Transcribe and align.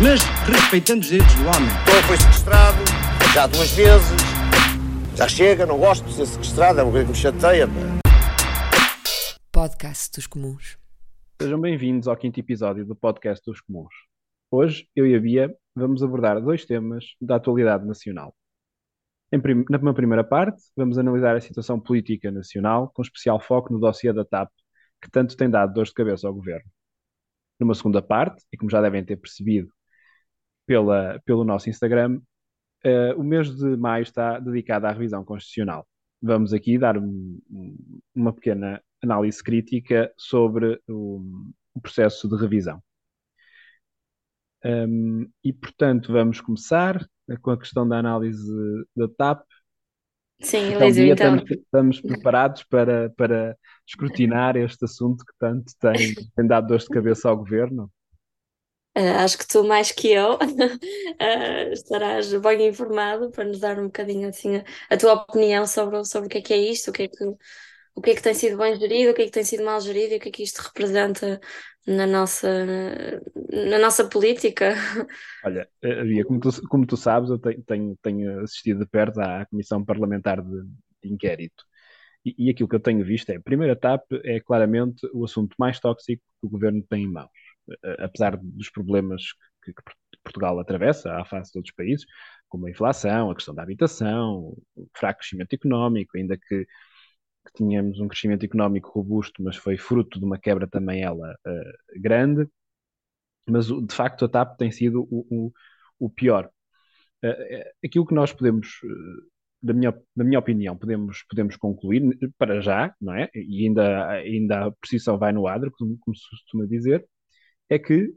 mas 0.00 0.20
respeitando 0.46 1.00
os 1.00 1.08
direitos 1.08 1.34
do 1.34 1.42
homem. 1.42 1.68
Então 1.82 2.02
foi 2.06 2.16
sequestrado, 2.16 2.78
já 3.34 3.46
duas 3.48 3.72
vezes. 3.72 4.16
Já 5.16 5.28
chega, 5.28 5.66
não 5.66 5.76
gosto 5.76 6.04
de 6.06 6.12
ser 6.12 6.26
sequestrado, 6.26 6.78
é 6.78 6.82
uma 6.84 6.92
coisa 6.92 7.06
que 7.06 7.12
me 7.12 7.18
chateia. 7.18 7.66
Podcast 9.50 10.12
dos 10.14 10.28
Comuns. 10.28 10.78
Sejam 11.42 11.60
bem-vindos 11.60 12.06
ao 12.06 12.16
quinto 12.16 12.38
episódio 12.38 12.86
do 12.86 12.94
Podcast 12.94 13.44
dos 13.44 13.60
Comuns. 13.60 13.92
Hoje, 14.50 14.88
eu 14.94 15.04
e 15.04 15.16
a 15.16 15.20
Bia 15.20 15.52
vamos 15.74 16.00
abordar 16.02 16.40
dois 16.40 16.64
temas 16.64 17.04
da 17.20 17.36
atualidade 17.36 17.84
nacional. 17.84 18.32
Prim 19.42 19.64
na 19.68 19.92
primeira 19.92 20.22
parte, 20.22 20.62
vamos 20.76 20.96
analisar 20.96 21.36
a 21.36 21.40
situação 21.40 21.78
política 21.78 22.30
nacional, 22.30 22.88
com 22.94 23.02
especial 23.02 23.40
foco 23.40 23.72
no 23.72 23.80
dossiê 23.80 24.12
da 24.12 24.24
TAP, 24.24 24.48
que 25.02 25.10
tanto 25.10 25.36
tem 25.36 25.50
dado 25.50 25.74
dor 25.74 25.84
de 25.84 25.92
cabeça 25.92 26.28
ao 26.28 26.34
governo. 26.34 26.70
Numa 27.58 27.74
segunda 27.74 28.00
parte, 28.00 28.44
e 28.52 28.56
como 28.56 28.70
já 28.70 28.80
devem 28.80 29.04
ter 29.04 29.16
percebido 29.16 29.68
pela, 30.68 31.18
pelo 31.24 31.44
nosso 31.44 31.70
Instagram, 31.70 32.20
uh, 32.84 33.18
o 33.18 33.24
mês 33.24 33.56
de 33.56 33.74
maio 33.78 34.02
está 34.02 34.38
dedicado 34.38 34.86
à 34.86 34.92
revisão 34.92 35.24
constitucional. 35.24 35.88
Vamos 36.20 36.52
aqui 36.52 36.78
dar 36.78 36.98
um, 36.98 37.40
uma 38.14 38.34
pequena 38.34 38.82
análise 39.02 39.42
crítica 39.42 40.12
sobre 40.14 40.78
o, 40.86 41.22
o 41.74 41.80
processo 41.80 42.28
de 42.28 42.36
revisão. 42.36 42.82
Um, 44.62 45.30
e, 45.42 45.54
portanto, 45.54 46.12
vamos 46.12 46.40
começar 46.40 47.08
com 47.40 47.50
a 47.50 47.58
questão 47.58 47.88
da 47.88 47.98
análise 47.98 48.52
da 48.94 49.08
TAP. 49.08 49.46
Sim, 50.40 50.74
então, 50.74 50.88
então... 50.88 51.36
Estamos, 51.36 51.50
estamos, 51.50 52.00
preparados 52.02 52.62
para, 52.64 53.10
para 53.16 53.56
escrutinar 53.86 54.56
este 54.56 54.84
assunto 54.84 55.24
que 55.24 55.32
tanto 55.38 55.72
tem, 55.80 56.14
tem 56.36 56.46
dado 56.46 56.66
dor 56.66 56.78
de 56.78 56.88
cabeça 56.88 57.30
ao 57.30 57.38
governo? 57.38 57.90
Uh, 58.98 59.22
acho 59.22 59.38
que 59.38 59.46
tu, 59.46 59.62
mais 59.62 59.92
que 59.92 60.10
eu, 60.10 60.34
uh, 60.34 60.38
estarás 61.72 62.32
bem 62.34 62.66
informado 62.66 63.30
para 63.30 63.44
nos 63.44 63.60
dar 63.60 63.78
um 63.78 63.84
bocadinho 63.84 64.28
assim 64.28 64.56
a, 64.56 64.64
a, 64.90 64.96
tua 64.96 65.12
opinião 65.12 65.64
sobre, 65.68 66.04
sobre 66.04 66.26
o 66.26 66.30
que 66.30 66.38
é 66.38 66.42
que 66.42 66.52
é 66.52 66.56
isto, 66.56 66.90
o 66.90 66.92
que 66.92 67.04
é 67.04 67.08
que, 67.08 67.24
o 67.94 68.02
que 68.02 68.10
é 68.10 68.14
que 68.16 68.22
tem 68.22 68.34
sido 68.34 68.58
bem 68.58 68.74
gerido, 68.74 69.12
o 69.12 69.14
que 69.14 69.22
é 69.22 69.24
que 69.26 69.30
tem 69.30 69.44
sido 69.44 69.64
mal 69.64 69.80
gerido 69.80 70.14
e 70.14 70.16
o 70.16 70.20
que 70.20 70.30
é 70.30 70.32
que 70.32 70.42
isto 70.42 70.58
representa 70.58 71.40
na 71.86 72.08
nossa, 72.08 72.48
na 73.52 73.78
nossa 73.78 74.08
política. 74.08 74.74
Olha, 75.44 75.68
Bia, 75.80 76.24
como 76.24 76.40
tu, 76.40 76.68
como 76.68 76.84
tu 76.84 76.96
sabes, 76.96 77.30
eu 77.30 77.38
tenho, 77.38 77.96
tenho 78.02 78.40
assistido 78.42 78.80
de 78.80 78.86
perto 78.86 79.20
à 79.20 79.46
Comissão 79.46 79.84
Parlamentar 79.84 80.42
de, 80.42 80.62
de 81.04 81.12
Inquérito. 81.12 81.64
E, 82.24 82.34
e, 82.36 82.50
aquilo 82.50 82.68
que 82.68 82.74
eu 82.74 82.80
tenho 82.80 83.04
visto 83.04 83.30
é, 83.30 83.36
a 83.36 83.40
primeira 83.40 83.74
etapa 83.74 84.20
é 84.24 84.40
claramente 84.40 85.08
o 85.14 85.24
assunto 85.24 85.54
mais 85.56 85.78
tóxico 85.78 86.22
que 86.40 86.46
o 86.46 86.50
governo 86.50 86.82
tem 86.82 87.04
em 87.04 87.12
mãos. 87.12 87.30
Apesar 87.98 88.36
dos 88.36 88.70
problemas 88.70 89.22
que, 89.64 89.72
que 89.72 89.82
Portugal 90.22 90.58
atravessa 90.58 91.14
à 91.14 91.24
face 91.24 91.52
de 91.52 91.58
outros 91.58 91.74
países, 91.74 92.06
como 92.48 92.66
a 92.66 92.70
inflação, 92.70 93.30
a 93.30 93.34
questão 93.34 93.54
da 93.54 93.62
habitação, 93.62 94.56
o 94.76 94.88
fraco 94.96 95.20
crescimento 95.20 95.52
económico, 95.52 96.16
ainda 96.16 96.36
que 96.36 96.66
que 97.48 97.52
tínhamos 97.64 97.98
um 98.00 98.08
crescimento 98.08 98.44
económico 98.44 98.90
robusto, 98.90 99.42
mas 99.42 99.56
foi 99.56 99.76
fruto 99.76 100.18
de 100.18 100.24
uma 100.24 100.38
quebra 100.38 100.66
também 100.66 101.02
ela 101.02 101.32
uh, 101.46 102.00
grande. 102.00 102.48
Mas 103.48 103.66
de 103.66 103.94
facto 103.94 104.24
a 104.24 104.28
TAP 104.28 104.58
tem 104.58 104.70
sido 104.70 105.02
o, 105.10 105.26
o, 105.30 105.52
o 105.98 106.10
pior. 106.10 106.50
Uh, 107.24 107.64
aquilo 107.84 108.06
que 108.06 108.14
nós 108.14 108.32
podemos, 108.32 108.68
uh, 108.84 109.28
da, 109.62 109.72
minha, 109.72 109.92
da 110.14 110.24
minha 110.24 110.38
opinião, 110.38 110.76
podemos, 110.76 111.24
podemos 111.28 111.56
concluir 111.56 112.02
para 112.38 112.60
já, 112.60 112.94
não 113.00 113.14
é? 113.14 113.30
E 113.34 113.66
ainda, 113.66 114.08
ainda 114.10 114.66
a 114.66 114.72
precisão 114.72 115.18
vai 115.18 115.32
no 115.32 115.46
adro, 115.46 115.72
como, 115.72 115.96
como 115.98 116.16
se 116.16 116.28
costuma 116.30 116.66
dizer, 116.66 117.06
é 117.68 117.78
que 117.78 118.14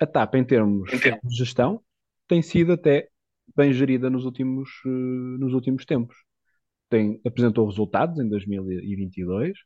a 0.00 0.06
TAP, 0.06 0.34
em 0.36 0.44
termos 0.44 0.90
de 0.90 1.36
gestão, 1.36 1.82
tem 2.28 2.42
sido 2.42 2.72
até 2.72 3.08
bem 3.56 3.72
gerida 3.72 4.10
nos 4.10 4.24
últimos, 4.24 4.68
nos 4.84 5.52
últimos 5.54 5.84
tempos. 5.84 6.16
Tem, 6.88 7.20
apresentou 7.24 7.66
resultados 7.66 8.18
em 8.20 8.28
2022 8.28 9.58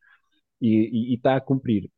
e, 0.60 0.68
e, 0.68 1.12
e 1.12 1.14
está 1.16 1.36
a 1.36 1.41
cumprir, 1.41 1.91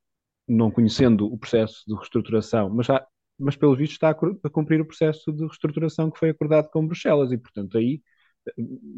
não 0.49 0.71
conhecendo 0.71 1.27
o 1.27 1.39
processo 1.39 1.85
de 1.87 1.95
reestruturação, 1.95 2.69
mas, 2.71 2.87
já, 2.87 3.07
mas 3.39 3.57
pelo 3.57 3.77
visto 3.77 3.93
está 3.93 4.11
a, 4.11 4.17
a 4.45 4.51
cumprir 4.51 4.81
o 4.81 4.87
processo 4.87 5.33
de 5.33 5.45
reestruturação 5.45 6.11
que 6.11 6.19
foi 6.19 6.31
acordado 6.31 6.69
com 6.71 6.87
Bruxelas 6.87 7.31
e, 7.33 7.39
portanto, 7.39 7.79
aí, 7.79 8.03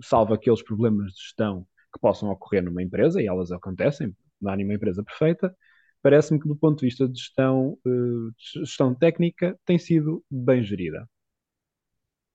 salva 0.03 0.34
aqueles 0.34 0.62
problemas 0.62 1.12
de 1.12 1.21
gestão 1.21 1.66
que 1.93 2.01
possam 2.01 2.31
ocorrer 2.31 2.62
numa 2.62 2.83
empresa, 2.83 3.22
e 3.22 3.27
elas 3.27 3.53
acontecem, 3.53 4.15
não 4.41 4.53
há 4.53 4.56
nenhuma 4.56 4.75
empresa 4.75 5.05
perfeita, 5.05 5.55
parece-me 6.04 6.38
que 6.38 6.47
do 6.47 6.54
ponto 6.54 6.81
de 6.81 6.87
vista 6.87 7.09
de 7.09 7.19
gestão, 7.19 7.78
uh, 7.87 8.31
gestão 8.37 8.94
técnica 8.94 9.59
tem 9.65 9.78
sido 9.78 10.22
bem 10.31 10.62
gerida. 10.62 11.09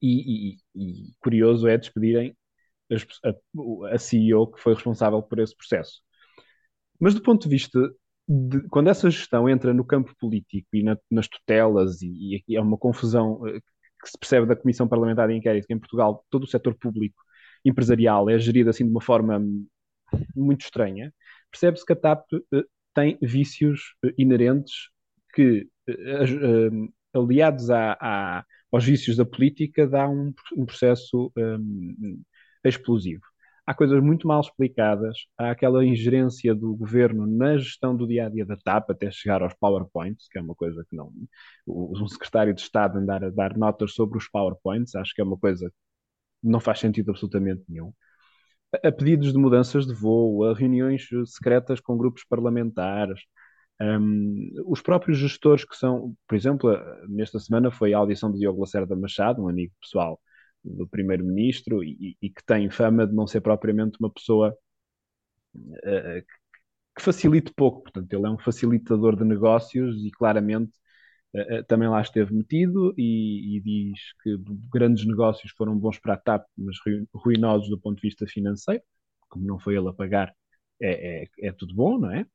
E, 0.01 0.55
e, 0.55 0.57
e, 0.75 1.13
curioso 1.19 1.67
é 1.67 1.77
despedirem 1.77 2.35
a, 3.23 3.93
a 3.93 3.99
CEO 3.99 4.51
que 4.51 4.59
foi 4.59 4.73
responsável 4.73 5.21
por 5.21 5.37
esse 5.37 5.55
processo. 5.55 6.01
Mas 6.99 7.13
do 7.13 7.21
ponto 7.21 7.43
de 7.43 7.49
vista 7.49 7.79
de, 8.27 8.67
quando 8.69 8.89
essa 8.89 9.09
gestão 9.11 9.47
entra 9.47 9.71
no 9.71 9.85
campo 9.85 10.15
político 10.19 10.67
e 10.73 10.81
na, 10.81 10.97
nas 11.11 11.27
tutelas, 11.27 12.01
e, 12.01 12.43
e 12.47 12.55
é 12.57 12.61
uma 12.61 12.77
confusão 12.77 13.47
eh, 13.47 13.59
que 14.01 14.09
se 14.09 14.17
percebe 14.17 14.47
da 14.47 14.55
Comissão 14.55 14.87
Parlamentar 14.87 15.27
de 15.27 15.35
Inquérito, 15.35 15.67
que 15.67 15.73
em 15.73 15.79
Portugal 15.79 16.25
todo 16.31 16.45
o 16.45 16.47
setor 16.47 16.73
público 16.75 17.21
empresarial 17.63 18.29
é 18.31 18.39
gerido 18.39 18.71
assim 18.71 18.85
de 18.85 18.91
uma 18.91 19.01
forma 19.01 19.39
muito 20.35 20.61
estranha, 20.61 21.13
percebe-se 21.51 21.85
que 21.85 21.93
a 21.93 21.95
TAP 21.95 22.25
uh, 22.33 22.63
tem 22.93 23.17
vícios 23.21 23.95
uh, 24.05 24.11
inerentes 24.17 24.89
que, 25.33 25.67
uh, 25.89 26.93
aliados 27.13 27.69
a, 27.69 27.97
a, 27.99 28.45
aos 28.71 28.85
vícios 28.85 29.17
da 29.17 29.25
política, 29.25 29.87
dá 29.87 30.07
um, 30.07 30.33
um 30.57 30.65
processo 30.65 31.31
um, 31.37 32.21
explosivo. 32.63 33.23
Há 33.65 33.73
coisas 33.75 34.01
muito 34.01 34.27
mal 34.27 34.41
explicadas, 34.41 35.15
há 35.37 35.51
aquela 35.51 35.85
ingerência 35.85 36.55
do 36.55 36.75
governo 36.75 37.27
na 37.27 37.55
gestão 37.57 37.95
do 37.95 38.07
dia 38.07 38.25
a 38.25 38.29
dia 38.29 38.43
da 38.43 38.57
TAP, 38.57 38.89
até 38.89 39.11
chegar 39.11 39.43
aos 39.43 39.53
PowerPoints, 39.53 40.27
que 40.27 40.39
é 40.39 40.41
uma 40.41 40.55
coisa 40.55 40.83
que 40.89 40.95
não. 40.95 41.13
Um 41.67 42.07
secretário 42.07 42.51
de 42.53 42.61
Estado 42.61 42.97
andar 42.97 43.23
a 43.23 43.29
dar 43.29 43.55
notas 43.55 43.93
sobre 43.93 44.17
os 44.17 44.27
PowerPoints, 44.27 44.95
acho 44.95 45.13
que 45.13 45.21
é 45.21 45.23
uma 45.23 45.37
coisa 45.37 45.69
que 45.69 46.49
não 46.49 46.59
faz 46.59 46.79
sentido 46.79 47.11
absolutamente 47.11 47.63
nenhum. 47.69 47.93
A 48.83 48.91
pedidos 48.91 49.33
de 49.33 49.39
mudanças 49.39 49.87
de 49.87 49.93
voo, 49.93 50.45
a 50.45 50.53
reuniões 50.53 51.07
secretas 51.25 51.79
com 51.79 51.97
grupos 51.97 52.23
parlamentares, 52.23 53.19
um, 53.81 54.51
os 54.65 54.81
próprios 54.81 55.17
gestores 55.17 55.65
que 55.65 55.75
são, 55.75 56.15
por 56.27 56.35
exemplo, 56.35 56.69
nesta 57.07 57.39
semana 57.39 57.71
foi 57.71 57.93
a 57.93 57.97
audição 57.97 58.31
de 58.31 58.39
Diogo 58.39 58.61
Lacerda 58.61 58.95
Machado, 58.95 59.41
um 59.41 59.49
amigo 59.49 59.73
pessoal 59.81 60.19
do 60.63 60.87
primeiro-ministro 60.87 61.83
e, 61.83 62.17
e, 62.21 62.29
que 62.29 62.43
tem 62.45 62.69
fama 62.69 63.07
de 63.07 63.13
não 63.13 63.25
ser 63.25 63.41
propriamente 63.41 63.97
uma 63.99 64.11
pessoa 64.11 64.55
uh, 65.55 66.21
que 66.95 67.01
facilite 67.01 67.53
pouco. 67.55 67.83
Portanto, 67.83 68.11
ele 68.13 68.25
é 68.25 68.29
um 68.29 68.37
facilitador 68.37 69.15
de 69.15 69.23
negócios 69.23 70.03
e 70.05 70.11
claramente 70.11 70.73
também 71.67 71.87
lá 71.87 72.01
esteve 72.01 72.33
metido 72.33 72.93
e, 72.97 73.57
e, 73.57 73.61
diz 73.61 73.99
que 74.23 74.35
grandes 74.71 75.05
negócios 75.05 75.51
foram 75.51 75.77
bons 75.77 75.99
para 75.99 76.15
a 76.15 76.17
TAP, 76.17 76.45
mas 76.57 76.75
ruinosos 77.13 77.69
do 77.69 77.79
ponto 77.79 77.97
de 77.97 78.07
vista 78.07 78.25
financeiro. 78.27 78.81
Como 79.29 79.45
não 79.45 79.59
foi 79.59 79.75
ele 79.77 79.89
a 79.89 79.93
pagar, 79.93 80.33
é, 80.81 81.23
é, 81.23 81.27
é 81.49 81.51
tudo 81.51 81.75
bom, 81.75 81.99
não 81.99 82.11
é? 82.11 82.25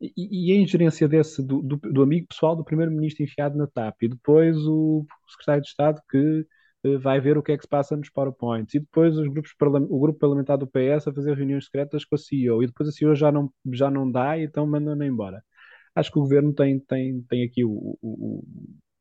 E, 0.00 0.12
e, 0.16 0.52
a 0.52 0.60
ingerência 0.60 1.08
desse, 1.08 1.42
do, 1.44 1.60
do, 1.60 1.76
do 1.76 2.02
amigo 2.02 2.28
pessoal 2.28 2.54
do 2.54 2.64
primeiro-ministro 2.64 3.24
enfiado 3.24 3.58
na 3.58 3.66
TAP, 3.66 4.02
e 4.02 4.08
depois 4.08 4.56
o 4.56 5.04
secretário 5.28 5.62
de 5.62 5.68
Estado 5.68 6.00
que 6.08 6.46
eh, 6.84 6.96
vai 6.98 7.20
ver 7.20 7.36
o 7.36 7.42
que 7.42 7.52
é 7.52 7.56
que 7.56 7.64
se 7.64 7.68
passa 7.68 7.96
nos 7.96 8.10
PowerPoints. 8.10 8.74
E 8.74 8.80
depois 8.80 9.16
os 9.16 9.28
grupos 9.28 9.52
o 9.60 10.00
grupo 10.00 10.18
parlamentar 10.18 10.58
do 10.58 10.66
PS 10.66 11.08
a 11.08 11.12
fazer 11.12 11.34
reuniões 11.36 11.64
secretas 11.66 12.04
com 12.04 12.14
a 12.14 12.18
CEO. 12.18 12.62
E 12.62 12.66
depois 12.66 12.88
a 12.88 12.92
CEO 12.92 13.14
já 13.14 13.32
não, 13.32 13.52
já 13.72 13.90
não 13.90 14.10
dá, 14.10 14.38
então 14.38 14.66
mandam-na 14.66 15.06
embora. 15.06 15.42
Acho 15.98 16.12
que 16.12 16.18
o 16.18 16.22
governo 16.22 16.52
tem, 16.54 16.78
tem, 16.80 17.22
tem 17.22 17.44
aqui 17.44 17.64
o, 17.64 17.70
o, 17.70 17.98
o 18.02 18.44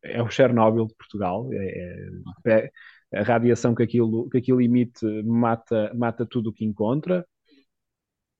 é 0.03 0.21
o 0.21 0.29
Chernobyl 0.29 0.87
de 0.87 0.95
Portugal. 0.95 1.49
É, 1.53 2.09
é, 2.47 2.71
é, 3.13 3.19
a 3.19 3.23
radiação 3.23 3.75
que 3.75 3.83
aquilo, 3.83 4.29
que 4.29 4.37
aquilo 4.37 4.61
emite 4.61 5.05
mata, 5.23 5.91
mata 5.95 6.25
tudo 6.25 6.49
o 6.49 6.53
que 6.53 6.65
encontra. 6.65 7.25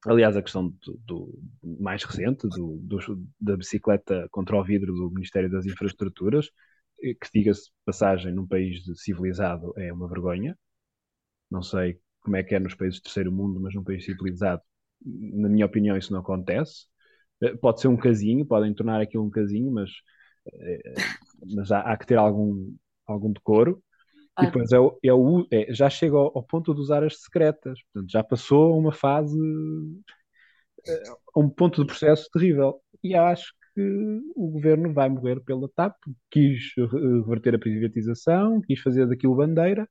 Aliás, 0.05 0.37
a 0.37 0.41
questão 0.43 0.69
do, 0.69 0.99
do 1.05 1.39
mais 1.79 2.03
recente, 2.03 2.47
do, 2.47 2.77
do, 2.81 2.99
da 3.39 3.57
bicicleta 3.57 4.27
contra 4.31 4.55
o 4.57 4.63
vidro 4.63 4.93
do 4.93 5.09
Ministério 5.11 5.49
das 5.49 5.65
Infraestruturas, 5.65 6.49
que 6.99 7.29
diga-se 7.33 7.71
passagem 7.85 8.33
num 8.33 8.47
país 8.47 8.81
civilizado 8.95 9.73
é 9.77 9.91
uma 9.91 10.07
vergonha. 10.07 10.57
Não 11.51 11.63
sei 11.63 11.99
como 12.21 12.35
é 12.37 12.43
que 12.43 12.55
é 12.55 12.59
nos 12.59 12.75
países 12.75 12.99
do 12.99 13.03
terceiro 13.03 13.31
mundo, 13.31 13.59
mas 13.59 13.73
num 13.75 13.83
país 13.83 14.05
civilizado, 14.05 14.61
na 15.05 15.49
minha 15.49 15.65
opinião, 15.65 15.97
isso 15.97 16.13
não 16.13 16.21
acontece. 16.21 16.87
Eh, 17.43 17.55
pode 17.57 17.81
ser 17.81 17.87
um 17.87 17.97
casinho, 17.97 18.45
podem 18.45 18.73
tornar 18.73 19.01
aquilo 19.01 19.25
um 19.25 19.29
casinho, 19.29 19.71
mas, 19.71 19.91
eh, 20.53 21.03
mas 21.55 21.71
há, 21.71 21.81
há 21.81 21.97
que 21.97 22.05
ter 22.07 22.17
algum, 22.17 22.75
algum 23.07 23.31
decoro. 23.33 23.81
E 24.39 24.47
depois 24.47 24.71
é, 24.73 24.79
o- 24.79 24.99
é 25.03 25.13
o- 25.13 25.47
é- 25.51 25.73
já 25.73 25.89
chega 25.89 26.15
ao, 26.17 26.37
ao 26.37 26.43
ponto 26.43 26.73
de 26.75 26.81
usar 26.81 27.03
as 27.03 27.21
secretas. 27.21 27.79
Portanto, 27.93 28.11
já 28.11 28.23
passou 28.23 28.77
uma 28.79 28.91
fase, 28.93 29.37
eh, 30.87 31.03
um 31.35 31.49
ponto 31.49 31.81
de 31.81 31.87
processo 31.87 32.29
terrível. 32.31 32.81
E 33.03 33.15
acho 33.15 33.53
que 33.75 33.81
o 34.35 34.49
governo 34.51 34.93
vai 34.93 35.09
morrer 35.09 35.39
pela 35.43 35.69
TAP. 35.69 35.95
Quis 36.31 36.73
eh, 36.77 36.81
reverter 36.85 37.55
a 37.55 37.59
privatização, 37.59 38.61
quis 38.61 38.79
fazer 38.81 39.07
daquilo 39.07 39.35
bandeira. 39.35 39.87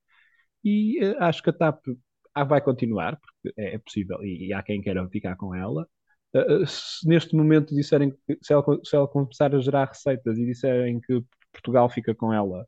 E 0.64 1.00
eh, 1.04 1.16
acho 1.20 1.42
que 1.42 1.50
a 1.50 1.54
TAP 1.54 1.86
ah, 2.34 2.44
vai 2.44 2.62
continuar, 2.62 3.18
porque 3.20 3.54
é, 3.60 3.76
é 3.76 3.78
possível, 3.78 4.22
e, 4.24 4.48
e 4.48 4.52
há 4.54 4.62
quem 4.62 4.80
queira 4.82 5.08
ficar 5.10 5.36
com 5.36 5.54
ela. 5.54 5.88
Eh, 6.34 6.62
eh, 6.62 6.66
se 6.66 7.06
neste 7.08 7.34
momento 7.36 7.74
disserem 7.74 8.10
que 8.26 8.38
se 8.42 8.52
ela, 8.52 8.64
se 8.84 8.96
ela 8.96 9.08
começar 9.08 9.54
a 9.54 9.60
gerar 9.60 9.86
receitas 9.86 10.38
e 10.38 10.46
disserem 10.46 11.00
que 11.00 11.22
Portugal 11.52 11.88
fica 11.90 12.14
com 12.14 12.32
ela 12.32 12.66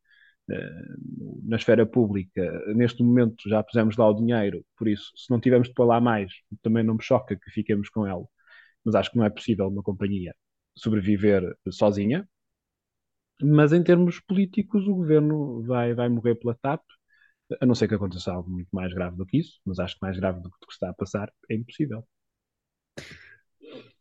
eh, 0.51 0.71
na 1.45 1.57
esfera 1.57 1.87
pública, 1.87 2.43
neste 2.75 3.03
momento 3.03 3.49
já 3.49 3.63
pusemos 3.63 3.97
lá 3.97 4.09
o 4.09 4.15
dinheiro, 4.15 4.65
por 4.77 4.89
isso, 4.89 5.13
se 5.17 5.31
não 5.31 5.41
tivermos 5.41 5.69
de 5.69 5.75
pôr 5.75 5.85
lá 5.87 6.01
mais, 6.01 6.33
também 6.63 6.85
não 6.85 6.95
me 6.95 7.03
choca 7.03 7.37
que 7.37 7.51
fiquemos 7.51 7.89
com 7.91 8.07
ela. 8.07 8.25
Mas 8.85 8.95
acho 8.97 9.11
que 9.13 9.19
não 9.19 9.25
é 9.27 9.31
possível 9.31 9.69
uma 9.69 9.83
companhia 9.83 10.35
sobreviver 10.77 11.43
sozinha. 11.73 12.29
Mas 13.43 13.73
em 13.73 13.83
termos 13.83 14.21
políticos, 14.21 14.87
o 14.87 14.95
governo 14.95 15.63
vai, 15.65 15.95
vai 15.95 16.09
morrer 16.09 16.35
pela 16.37 16.55
TAP, 16.55 16.83
a 17.61 17.67
não 17.67 17.75
ser 17.75 17.89
que 17.89 17.95
aconteça 17.95 18.33
algo 18.33 18.51
muito 18.51 18.69
mais 18.73 18.93
grave 18.95 19.17
do 19.17 19.27
que 19.27 19.39
isso, 19.39 19.61
mas 19.65 19.79
acho 19.79 19.95
que 19.97 20.03
mais 20.03 20.19
grave 20.19 20.41
do 20.43 20.51
que 20.51 20.73
está 20.73 20.91
a 20.91 20.95
passar 20.95 21.33
é 21.51 21.55
impossível. 21.57 22.07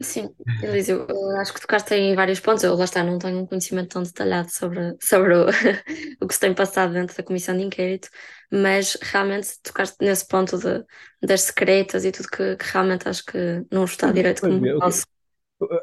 Sim, 0.02 0.30
Elísio, 0.62 1.08
eu 1.10 1.38
acho 1.40 1.54
que 1.54 1.62
tocaste 1.62 1.94
em 1.96 2.14
vários 2.16 2.40
pontos. 2.40 2.64
Eu 2.64 2.76
lá 2.76 2.86
está, 2.86 3.04
não 3.04 3.18
tenho 3.18 3.40
um 3.40 3.46
conhecimento 3.48 3.90
tão 3.90 4.04
detalhado 4.04 4.50
sobre, 4.52 4.96
sobre 5.02 5.34
o, 5.36 5.46
o 6.22 6.28
que 6.28 6.34
se 6.34 6.40
tem 6.40 6.54
passado 6.54 6.94
dentro 6.94 7.16
da 7.18 7.24
comissão 7.24 7.58
de 7.58 7.64
inquérito, 7.64 8.08
mas 8.52 8.96
realmente 9.02 9.60
tocaste 9.64 9.98
nesse 10.02 10.28
ponto 10.28 10.58
de, 10.60 10.86
das 11.22 11.42
secretas 11.42 12.06
e 12.06 12.12
tudo 12.12 12.30
que, 12.30 12.56
que 12.58 12.66
realmente 12.72 13.08
acho 13.10 13.26
que 13.26 13.38
não 13.72 13.86
está 13.86 14.12
direito 14.12 14.44
como 14.44 14.66
eu- 14.66 14.78
posso. 14.78 15.04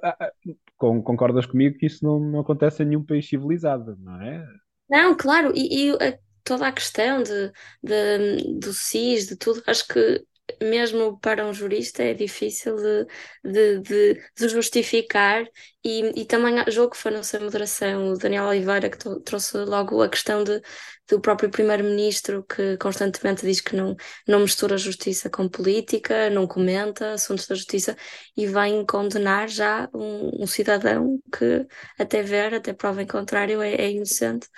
Ah, 0.03 0.17
ah, 0.21 0.33
con- 0.77 1.03
Concordas 1.03 1.47
comigo 1.47 1.77
que 1.79 1.87
isso 1.87 2.05
não, 2.05 2.21
não 2.21 2.41
acontece 2.41 2.83
em 2.83 2.87
nenhum 2.87 3.05
país 3.05 3.29
civilizado, 3.29 3.97
não 3.99 4.21
é? 4.23 4.47
Não, 4.89 5.17
claro, 5.17 5.53
e, 5.55 5.91
e 5.91 5.93
a- 5.93 6.19
toda 6.45 6.67
a 6.69 6.73
questão 6.73 7.23
de, 7.23 7.51
de- 7.83 8.59
do 8.59 8.73
SIS, 8.73 9.27
de 9.29 9.37
tudo, 9.37 9.63
acho 9.67 9.87
que 9.89 10.25
mesmo 10.63 11.19
para 11.21 11.47
um 11.47 11.55
jurista 11.55 12.03
é 12.03 12.15
difícil 12.15 12.77
de, 12.77 13.07
de, 13.45 13.81
de- 13.81 14.23
de 14.37 14.49
justificar 14.49 15.45
e, 15.85 16.21
e 16.23 16.25
também 16.27 16.57
julgo 16.71 16.93
que 16.93 16.97
foi 16.99 17.11
no 17.13 17.23
Sem 17.25 17.41
Moderação 17.41 18.09
o 18.13 18.19
Daniel 18.19 18.45
Oliveira 18.47 18.91
que 18.91 18.99
trouxe 19.25 19.57
logo 19.59 20.03
a 20.03 20.09
questão 20.09 20.45
de, 20.45 20.61
do 21.09 21.21
próprio 21.21 21.51
primeiro-ministro 21.51 22.45
que 22.45 22.77
constantemente 22.79 23.43
diz 23.45 23.61
que 23.61 23.77
não, 23.77 23.95
não 24.27 24.41
mistura 24.41 24.77
justiça 24.79 25.29
com 25.31 25.49
política, 25.49 26.31
não 26.31 26.47
comenta 26.47 27.13
assuntos 27.13 27.47
da 27.47 27.55
justiça 27.55 27.97
e 28.37 28.47
vem 28.47 28.85
condenar 28.87 29.49
já 29.49 29.89
um, 29.95 30.43
um 30.43 30.47
cidadão 30.47 31.21
que 31.37 31.67
até 31.99 32.23
ver, 32.23 32.55
até 32.55 32.73
prova 32.73 33.03
em 33.03 33.07
contrário, 33.07 33.61
é, 33.63 33.75
é 33.75 33.91
inocente. 33.93 34.49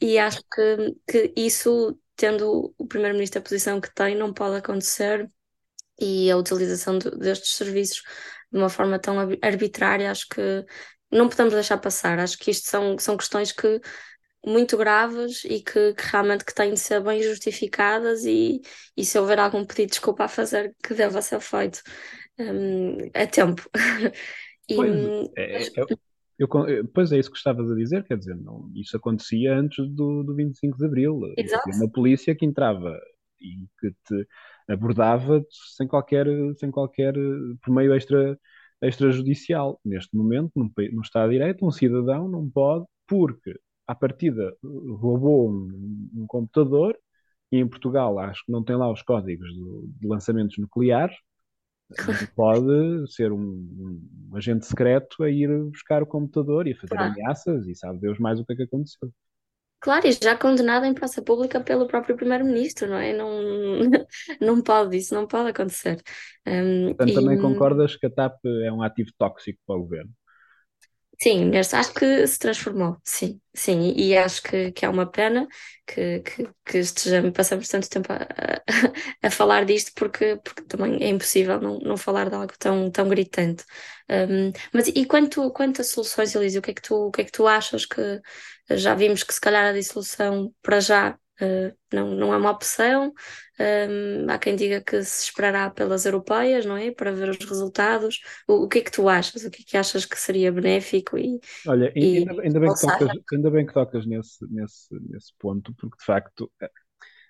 E 0.00 0.18
acho 0.18 0.40
que, 0.52 0.96
que 1.08 1.32
isso, 1.36 1.98
tendo 2.16 2.74
o 2.78 2.86
Primeiro-Ministro 2.86 3.40
a 3.40 3.42
posição 3.42 3.80
que 3.80 3.92
tem, 3.94 4.14
não 4.16 4.32
pode 4.32 4.56
acontecer 4.56 5.30
e 6.00 6.30
a 6.30 6.36
utilização 6.36 6.98
de- 6.98 7.10
destes 7.18 7.54
serviços 7.56 8.02
de 8.52 8.58
uma 8.58 8.68
forma 8.68 8.98
tão 8.98 9.16
arbitrária, 9.42 10.10
acho 10.10 10.28
que 10.28 10.40
não 11.10 11.28
podemos 11.28 11.54
deixar 11.54 11.78
passar. 11.78 12.18
Acho 12.18 12.38
que 12.38 12.50
isto 12.50 12.68
são, 12.68 12.98
são 12.98 13.16
questões 13.16 13.52
que 13.52 13.80
muito 14.46 14.76
graves 14.76 15.44
e 15.44 15.62
que, 15.62 15.94
que 15.94 16.02
realmente 16.10 16.44
que 16.44 16.54
têm 16.54 16.74
de 16.74 16.80
ser 16.80 17.00
bem 17.02 17.22
justificadas 17.22 18.24
e, 18.24 18.60
e 18.96 19.04
se 19.04 19.18
houver 19.18 19.38
algum 19.40 19.64
pedido 19.64 19.86
de 19.88 19.92
desculpa 19.92 20.24
a 20.24 20.28
fazer, 20.28 20.74
que 20.82 20.94
deva 20.94 21.22
ser 21.22 21.40
feito 21.40 21.82
a 23.14 23.26
tempo. 23.26 23.62
E, 24.68 24.74
Pois, 24.74 24.92
hum, 24.92 25.28
é, 25.36 25.66
é- 25.80 25.86
eu- 26.46 26.66
eh, 26.68 26.82
pois 26.94 27.12
é 27.12 27.18
isso 27.18 27.30
que 27.30 27.36
estavas 27.36 27.70
a 27.70 27.74
dizer, 27.74 28.04
quer 28.04 28.18
dizer, 28.18 28.36
não, 28.36 28.70
isso 28.74 28.96
acontecia 28.96 29.56
antes 29.56 29.88
do, 29.90 30.22
do 30.24 30.34
25 30.34 30.76
de 30.78 30.86
Abril. 30.86 31.20
Exato. 31.36 31.68
Havia 31.68 31.82
uma 31.84 31.90
polícia 31.92 32.34
que 32.34 32.44
entrava 32.46 32.98
e 33.40 33.66
que 33.80 33.90
te 34.06 34.26
abordava 34.68 35.44
sem 35.76 35.86
qualquer, 35.88 36.26
sem 36.58 36.70
qualquer, 36.70 37.14
por 37.62 37.72
meio 37.74 37.94
extra, 37.94 38.38
extrajudicial. 38.82 39.80
Neste 39.84 40.16
momento, 40.16 40.52
num, 40.56 40.70
num 40.92 41.00
Estado 41.02 41.30
de 41.30 41.38
Direito, 41.38 41.66
um 41.66 41.70
cidadão 41.70 42.28
não 42.28 42.48
pode, 42.50 42.86
porque 43.06 43.58
à 43.86 43.94
partida 43.94 44.54
roubou 44.62 45.50
um, 45.50 46.10
um 46.14 46.26
computador 46.26 46.96
e 47.50 47.58
em 47.58 47.68
Portugal 47.68 48.18
acho 48.18 48.44
que 48.46 48.52
não 48.52 48.64
tem 48.64 48.76
lá 48.76 48.90
os 48.90 49.02
códigos 49.02 49.52
do- 49.54 49.88
de 50.00 50.06
lançamentos 50.08 50.56
nucleares, 50.58 51.16
pode 52.34 53.10
ser 53.12 53.32
um, 53.32 53.40
um 54.30 54.36
agente 54.36 54.66
secreto 54.66 55.22
a 55.22 55.30
ir 55.30 55.48
buscar 55.70 56.02
o 56.02 56.06
computador 56.06 56.66
e 56.68 56.74
fazer 56.74 57.00
Claro. 57.00 57.02
ameaças 57.02 57.66
e 57.66 57.74
sabe 57.74 58.00
Deus 58.00 58.18
mais 58.18 58.40
o 58.40 58.44
que 58.46 58.52
é 58.54 58.56
que 58.56 58.62
aconteceu. 58.64 59.10
Claro, 59.80 60.06
e 60.06 60.12
já 60.12 60.36
condenado 60.38 60.84
em 60.86 60.94
praça 60.94 61.20
pública 61.22 61.60
pelo 61.60 61.88
próprio 61.88 62.16
primeiro-ministro, 62.16 62.88
não 62.88 62.96
é? 62.98 63.12
Não, 63.12 63.28
não 64.40 64.62
pode, 64.62 64.96
isso 64.96 65.12
não 65.14 65.26
pode 65.26 65.50
acontecer. 65.50 66.00
Um, 66.46 66.90
Portanto, 66.96 67.14
também 67.14 67.36
e- 67.36 67.38
concordas 67.38 67.96
que 67.96 68.06
a 68.06 68.10
TAP 68.10 68.38
é 68.64 68.72
um 68.72 68.82
ativo 68.82 69.10
tóxico 69.18 69.58
para 69.66 69.76
o 69.76 69.82
governo? 69.82 70.12
Sim, 71.22 71.52
acho 71.56 71.94
que 71.94 72.26
se 72.26 72.36
transformou, 72.36 72.96
sim, 73.04 73.40
sim, 73.54 73.92
e, 73.96 74.16
acho 74.16 74.42
que, 74.42 74.72
que 74.72 74.84
é 74.84 74.88
uma 74.88 75.06
pena 75.08 75.46
que, 75.86 76.18
que, 76.20 76.48
que 76.64 76.78
estejamos, 76.78 77.30
passamos 77.32 77.68
tanto 77.68 77.88
tempo 77.88 78.12
a, 78.12 78.16
a, 78.16 78.62
a 79.28 79.30
falar 79.30 79.64
disto 79.64 79.92
porque, 79.94 80.36
porque 80.42 80.62
também 80.62 81.00
é 81.00 81.08
impossível 81.08 81.60
não, 81.60 81.78
não 81.78 81.96
falar 81.96 82.28
de 82.28 82.34
algo 82.34 82.52
tão, 82.58 82.90
tão 82.90 83.08
gritante. 83.08 83.64
Um, 84.10 84.50
mas 84.72 84.88
e 84.88 85.06
quanto, 85.06 85.48
quanto 85.52 85.80
a 85.80 85.84
soluções, 85.84 86.34
Elísio, 86.34 86.58
o 86.58 86.62
que 86.62 86.72
é 86.72 86.74
que 86.74 86.82
tu, 86.82 86.94
o 87.06 87.10
que 87.12 87.20
é 87.20 87.24
que 87.24 87.32
tu 87.32 87.46
achas 87.46 87.86
que 87.86 88.20
já 88.70 88.94
vimos 88.94 89.22
que 89.22 89.32
se 89.34 89.40
calhar 89.40 89.66
a 89.66 89.72
dissolução 89.72 90.52
para 90.60 90.80
já 90.80 91.16
uh, 91.42 91.76
não, 91.92 92.10
não 92.14 92.34
é 92.34 92.36
uma 92.36 92.50
opção? 92.50 93.12
Um, 93.60 94.30
há 94.30 94.38
quem 94.38 94.56
diga 94.56 94.80
que 94.82 95.02
se 95.04 95.24
esperará 95.26 95.70
pelas 95.70 96.04
europeias, 96.06 96.64
não 96.66 96.76
é? 96.76 96.90
Para 96.90 97.12
ver 97.12 97.28
os 97.30 97.38
resultados. 97.38 98.20
O, 98.48 98.64
o 98.64 98.68
que 98.68 98.78
é 98.78 98.82
que 98.82 98.90
tu 98.90 99.08
achas? 99.08 99.44
O 99.44 99.50
que 99.50 99.62
é 99.62 99.64
que 99.66 99.76
achas 99.76 100.04
que 100.04 100.18
seria 100.18 100.52
benéfico 100.52 101.18
e, 101.18 101.40
Olha, 101.64 101.92
E- 101.94 102.24
ainda, 102.24 102.42
ainda 102.42 102.60
bem 102.60 102.70
tocas, 102.76 103.12
ainda 103.32 103.50
bem 103.50 103.64
que 103.66 103.72
tocas 103.72 104.04
nesse, 104.06 104.44
nesse, 104.52 104.94
nesse 105.08 105.32
ponto, 105.38 105.72
porque 105.74 105.96
de 105.98 106.04
facto 106.04 106.50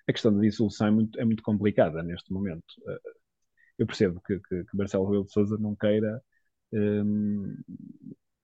a 0.09 0.13
questão 0.13 0.35
da 0.35 0.41
dissolução 0.43 0.89
é 0.89 0.91
muito, 0.91 1.21
é 1.21 1.25
muito 1.25 1.43
complicada 1.43 2.03
neste 2.03 2.33
momento. 2.33 2.65
Eh, 2.89 3.01
Eu 3.79 3.87
percebo 3.87 4.21
que, 4.23 4.39
que, 4.41 4.65
que 4.65 4.77
Marcelo 4.77 5.05
Rebelo 5.07 5.25
de 5.27 5.33
Sousa 5.33 5.59
não 5.59 5.77
queira 5.77 6.23
hum, 6.73 7.57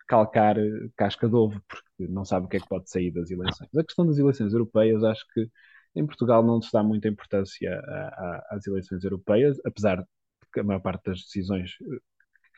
calcar 0.08 0.58
eh, 0.58 0.88
casca 0.96 1.28
de 1.28 1.36
ovo, 1.36 1.62
porque 1.68 2.08
não 2.12 2.24
sabe 2.24 2.46
o 2.46 2.50
que 2.50 2.58
é 2.58 2.60
que 2.60 2.68
pode 2.68 2.90
sair 2.90 3.12
das 3.12 3.30
eleições. 3.30 3.70
A 3.76 3.84
questão 3.84 4.06
das 4.06 4.18
eleições 4.18 4.52
europeias, 4.54 5.04
acho 5.04 5.24
que 5.34 5.48
em 5.96 6.06
Portugal 6.06 6.44
não 6.44 6.62
se 6.62 6.72
dá 6.72 6.82
muita 6.82 7.08
importância 7.08 7.70
a- 7.80 8.08
a- 8.52 8.56
às 8.56 8.66
eleições 8.66 9.04
europeias, 9.04 9.58
apesar 9.66 9.98
de 9.98 10.06
que 10.52 10.60
a 10.60 10.64
maior 10.64 10.80
parte 10.80 11.04
das 11.06 11.20
decisões 11.22 11.72
eh, 11.82 11.98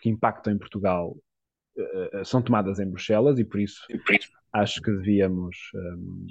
que 0.03 0.11
impactam 0.11 0.53
em 0.55 0.59
Portugal 0.59 1.17
eh, 1.79 2.25
são 2.25 2.43
tomadas 2.43 2.79
em 2.81 2.87
Bruxelas 2.91 3.39
e 3.39 3.45
por 3.45 3.61
isso 3.61 3.83
acho 4.53 4.81
que 4.83 4.91
devíamos 4.93 5.57
hum, 5.75 6.27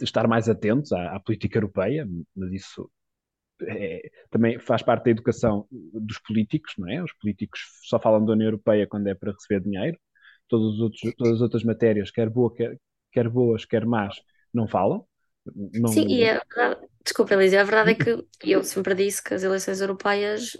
estar 0.00 0.26
mais 0.26 0.48
atentos 0.48 0.92
à, 0.92 1.14
à 1.16 1.20
política 1.20 1.58
europeia, 1.58 2.06
mas 2.34 2.52
isso 2.52 2.90
é- 3.62 4.02
também 4.30 4.58
faz 4.58 4.82
parte 4.82 5.04
da 5.04 5.10
educação 5.10 5.66
dos 5.70 6.18
políticos, 6.20 6.74
não 6.78 6.88
é? 6.90 7.02
Os 7.02 7.12
políticos 7.14 7.60
só 7.84 7.98
falam 8.00 8.24
da 8.24 8.32
União 8.32 8.48
Europeia 8.48 8.86
quando 8.86 9.06
é 9.08 9.14
para 9.14 9.32
receber 9.32 9.60
dinheiro. 9.62 9.98
Todos 10.48 10.74
os 10.74 10.80
outros, 10.80 11.00
todas 11.16 11.34
as 11.34 11.40
outras 11.40 11.64
matérias, 11.64 12.10
quer, 12.10 12.30
boa, 12.30 12.52
quer, 12.54 12.78
quer 13.12 13.28
boas, 13.28 13.64
quer 13.64 13.84
más, 13.86 14.16
não 14.52 14.66
falam. 14.66 15.04
Não, 15.74 15.90
Sim, 15.92 16.06
e 16.08 16.28
a 16.28 16.34
verdade, 16.48 16.86
desculpa, 17.04 17.34
Elisa, 17.34 17.60
a 17.60 17.64
verdade 17.64 17.90
é 17.92 17.94
que 17.94 18.26
eu 18.44 18.62
sempre 18.64 18.94
disse 18.94 19.22
que 19.22 19.34
as 19.34 19.42
eleições 19.42 19.80
europeias, 19.80 20.56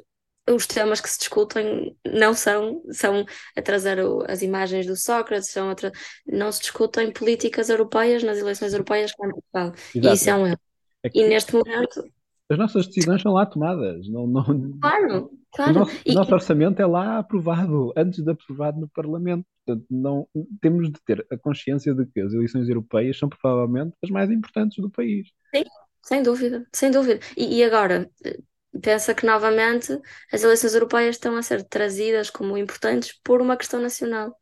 os 0.48 0.66
temas 0.66 1.00
que 1.00 1.10
se 1.10 1.18
discutem 1.18 1.94
não 2.06 2.32
são, 2.32 2.82
são 2.90 3.24
a 3.54 3.62
trazer 3.62 3.98
o- 4.02 4.24
as 4.26 4.40
imagens 4.42 4.86
do 4.86 4.96
Sócrates, 4.96 5.50
são 5.50 5.74
tra- 5.74 5.92
não 6.26 6.50
se 6.50 6.60
discutem 6.60 7.12
políticas 7.12 7.68
europeias 7.68 8.22
nas 8.22 8.38
eleições 8.38 8.72
europeias 8.72 9.12
como 9.12 9.30
em 9.30 9.34
Portugal. 9.34 9.72
E 9.94 10.12
isso 10.14 10.30
é 10.30 10.34
um 10.34 10.46
erro. 10.46 10.60
É 11.02 11.10
que- 11.10 11.18
E 11.20 11.24
neste 11.28 11.54
momento, 11.54 12.04
as 12.50 12.58
nossas 12.58 12.86
decisões 12.86 13.22
são 13.22 13.32
lá 13.32 13.46
tomadas. 13.46 14.08
Não, 14.08 14.26
não, 14.26 14.44
Claro, 14.80 15.30
o 15.64 15.70
claro. 15.72 15.72
nosso, 15.72 16.00
E, 16.06 16.12
o 16.12 16.12
nosso 16.12 16.34
orçamento 16.34 16.80
é 16.82 16.86
lá 16.86 17.18
aprovado, 17.18 17.92
antes 17.96 18.22
de 18.24 18.30
aprovado 18.30 18.80
no 18.80 18.88
Parlamento. 18.88 19.46
Portanto, 19.66 19.86
não, 19.90 20.28
temos 20.60 20.90
de 20.90 21.00
ter 21.04 21.26
a 21.30 21.36
consciência 21.38 21.94
de 21.94 22.06
que 22.06 22.20
as 22.20 22.32
eleições 22.32 22.68
europeias 22.68 23.18
são 23.18 23.28
provavelmente 23.28 23.94
as 24.02 24.10
mais 24.10 24.30
importantes 24.30 24.78
do 24.78 24.90
país. 24.90 25.28
sim, 25.54 25.64
sem 26.02 26.22
dúvida, 26.22 26.66
sem 26.74 26.90
dúvida. 26.90 27.20
E, 27.36 27.58
e 27.58 27.64
agora, 27.64 28.10
eh, 28.24 28.38
pensa 28.82 29.14
que 29.14 29.26
novamente 29.26 29.98
as 30.32 30.42
eleições 30.42 30.74
europeias 30.74 31.16
estão 31.16 31.36
a 31.36 31.42
ser 31.42 31.64
trazidas 31.64 32.30
como 32.30 32.56
importantes 32.58 33.18
por 33.24 33.40
uma 33.40 33.56
questão 33.56 33.80
nacional. 33.80 34.36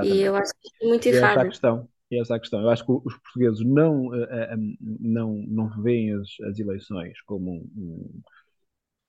E 0.00 0.20
Exatamente. 0.20 0.22
eu 0.22 0.36
acho 0.36 0.52
que 0.60 0.70
é 0.84 0.88
muito 0.88 1.06
E 1.10 1.16
essa 1.16 1.40
é 1.40 1.44
a 1.44 1.46
errado. 1.46 1.48
questão. 1.48 1.88
E 2.10 2.20
essa 2.20 2.34
é 2.34 2.36
a 2.36 2.40
questão. 2.40 2.60
Eu 2.60 2.70
acho 2.70 2.84
que 2.84 2.92
os 2.92 3.14
portugueses 3.18 3.64
não, 3.64 4.14
eh, 4.14 4.52
eh, 4.54 4.56
não, 5.00 5.34
não 5.48 5.68
veem 5.82 6.12
as, 6.14 6.28
as 6.48 6.58
eleições 6.58 7.20
como 7.22 7.50
um, 7.76 8.22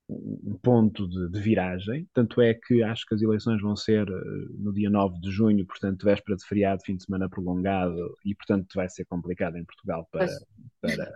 um- 0.10 0.58
ponto 0.62 1.08
de, 1.08 1.30
de 1.30 1.40
viragem. 1.40 2.08
Tanto 2.14 2.42
é 2.42 2.54
que 2.54 2.82
acho 2.84 3.06
que 3.06 3.16
as 3.16 3.22
eleições 3.22 3.62
vão 3.62 3.76
ser 3.76 4.08
eh, 4.08 4.12
no 4.58 4.74
dia 4.74 4.90
9 4.90 5.20
de 5.20 5.30
junho, 5.32 5.66
portanto, 5.66 6.04
véspera 6.06 6.38
de 6.38 6.46
feriado, 6.46 6.82
fim 6.86 6.96
de 6.96 7.04
semana 7.04 7.30
prolongado, 7.30 8.16
e 8.26 8.34
portanto 8.36 8.68
vai 8.76 8.90
ser 8.90 9.06
complicado 9.06 9.58
em 9.58 9.66
Portugal 9.66 10.08
para, 10.12 10.40
para, 10.82 11.12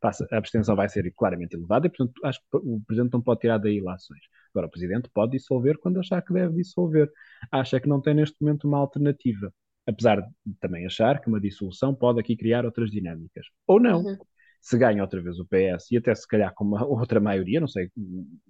para- 0.00 0.16
a 0.32 0.36
abstenção 0.38 0.74
vai 0.76 0.88
ser 0.88 1.12
claramente 1.16 1.54
elevada 1.56 1.86
e, 1.86 1.90
portanto, 1.90 2.14
acho 2.24 2.40
que 2.40 2.46
o 2.56 2.80
Presidente 2.86 3.12
não 3.12 3.22
pode 3.22 3.40
tirar 3.40 3.58
daí 3.58 3.76
ilações. 3.78 4.20
Agora, 4.54 4.66
o 4.66 4.70
Presidente 4.70 5.10
pode 5.12 5.32
dissolver 5.32 5.78
quando 5.78 6.00
achar 6.00 6.22
que 6.22 6.32
deve 6.32 6.54
dissolver. 6.56 7.10
Acha 7.52 7.78
que 7.80 7.88
não 7.88 8.00
tem 8.00 8.14
neste 8.14 8.36
momento 8.40 8.66
uma 8.68 8.78
alternativa. 8.78 9.52
Apesar 9.86 10.20
de 10.20 10.54
também 10.60 10.86
achar 10.86 11.20
que 11.20 11.28
uma 11.28 11.40
dissolução 11.40 11.94
pode 11.94 12.20
aqui 12.20 12.36
criar 12.36 12.64
outras 12.64 12.90
dinâmicas. 12.90 13.46
Ou 13.66 13.80
não. 13.80 14.02
Uhum. 14.02 14.18
Se 14.60 14.76
ganha 14.76 15.02
outra 15.02 15.22
vez 15.22 15.38
o 15.38 15.46
PS 15.46 15.90
e 15.90 15.96
até 15.96 16.14
se 16.14 16.26
calhar 16.28 16.52
com 16.54 16.64
uma 16.64 16.84
outra 16.86 17.18
maioria, 17.20 17.60
não 17.60 17.68
sei, 17.68 17.90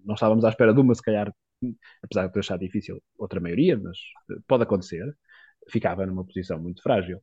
não 0.04 0.14
estávamos 0.14 0.44
à 0.44 0.49
espera 0.49 0.75
de 0.75 0.80
uma, 0.80 0.94
se 0.94 1.02
calhar, 1.02 1.32
apesar 2.02 2.26
de 2.26 2.37
eu 2.37 2.40
achar 2.40 2.58
difícil 2.58 3.00
outra 3.16 3.40
maioria, 3.40 3.78
mas 3.78 3.96
pode 4.46 4.64
acontecer, 4.64 5.04
ficava 5.68 6.04
numa 6.06 6.25
posição 6.25 6.58
muito 6.60 6.82
frágil. 6.82 7.22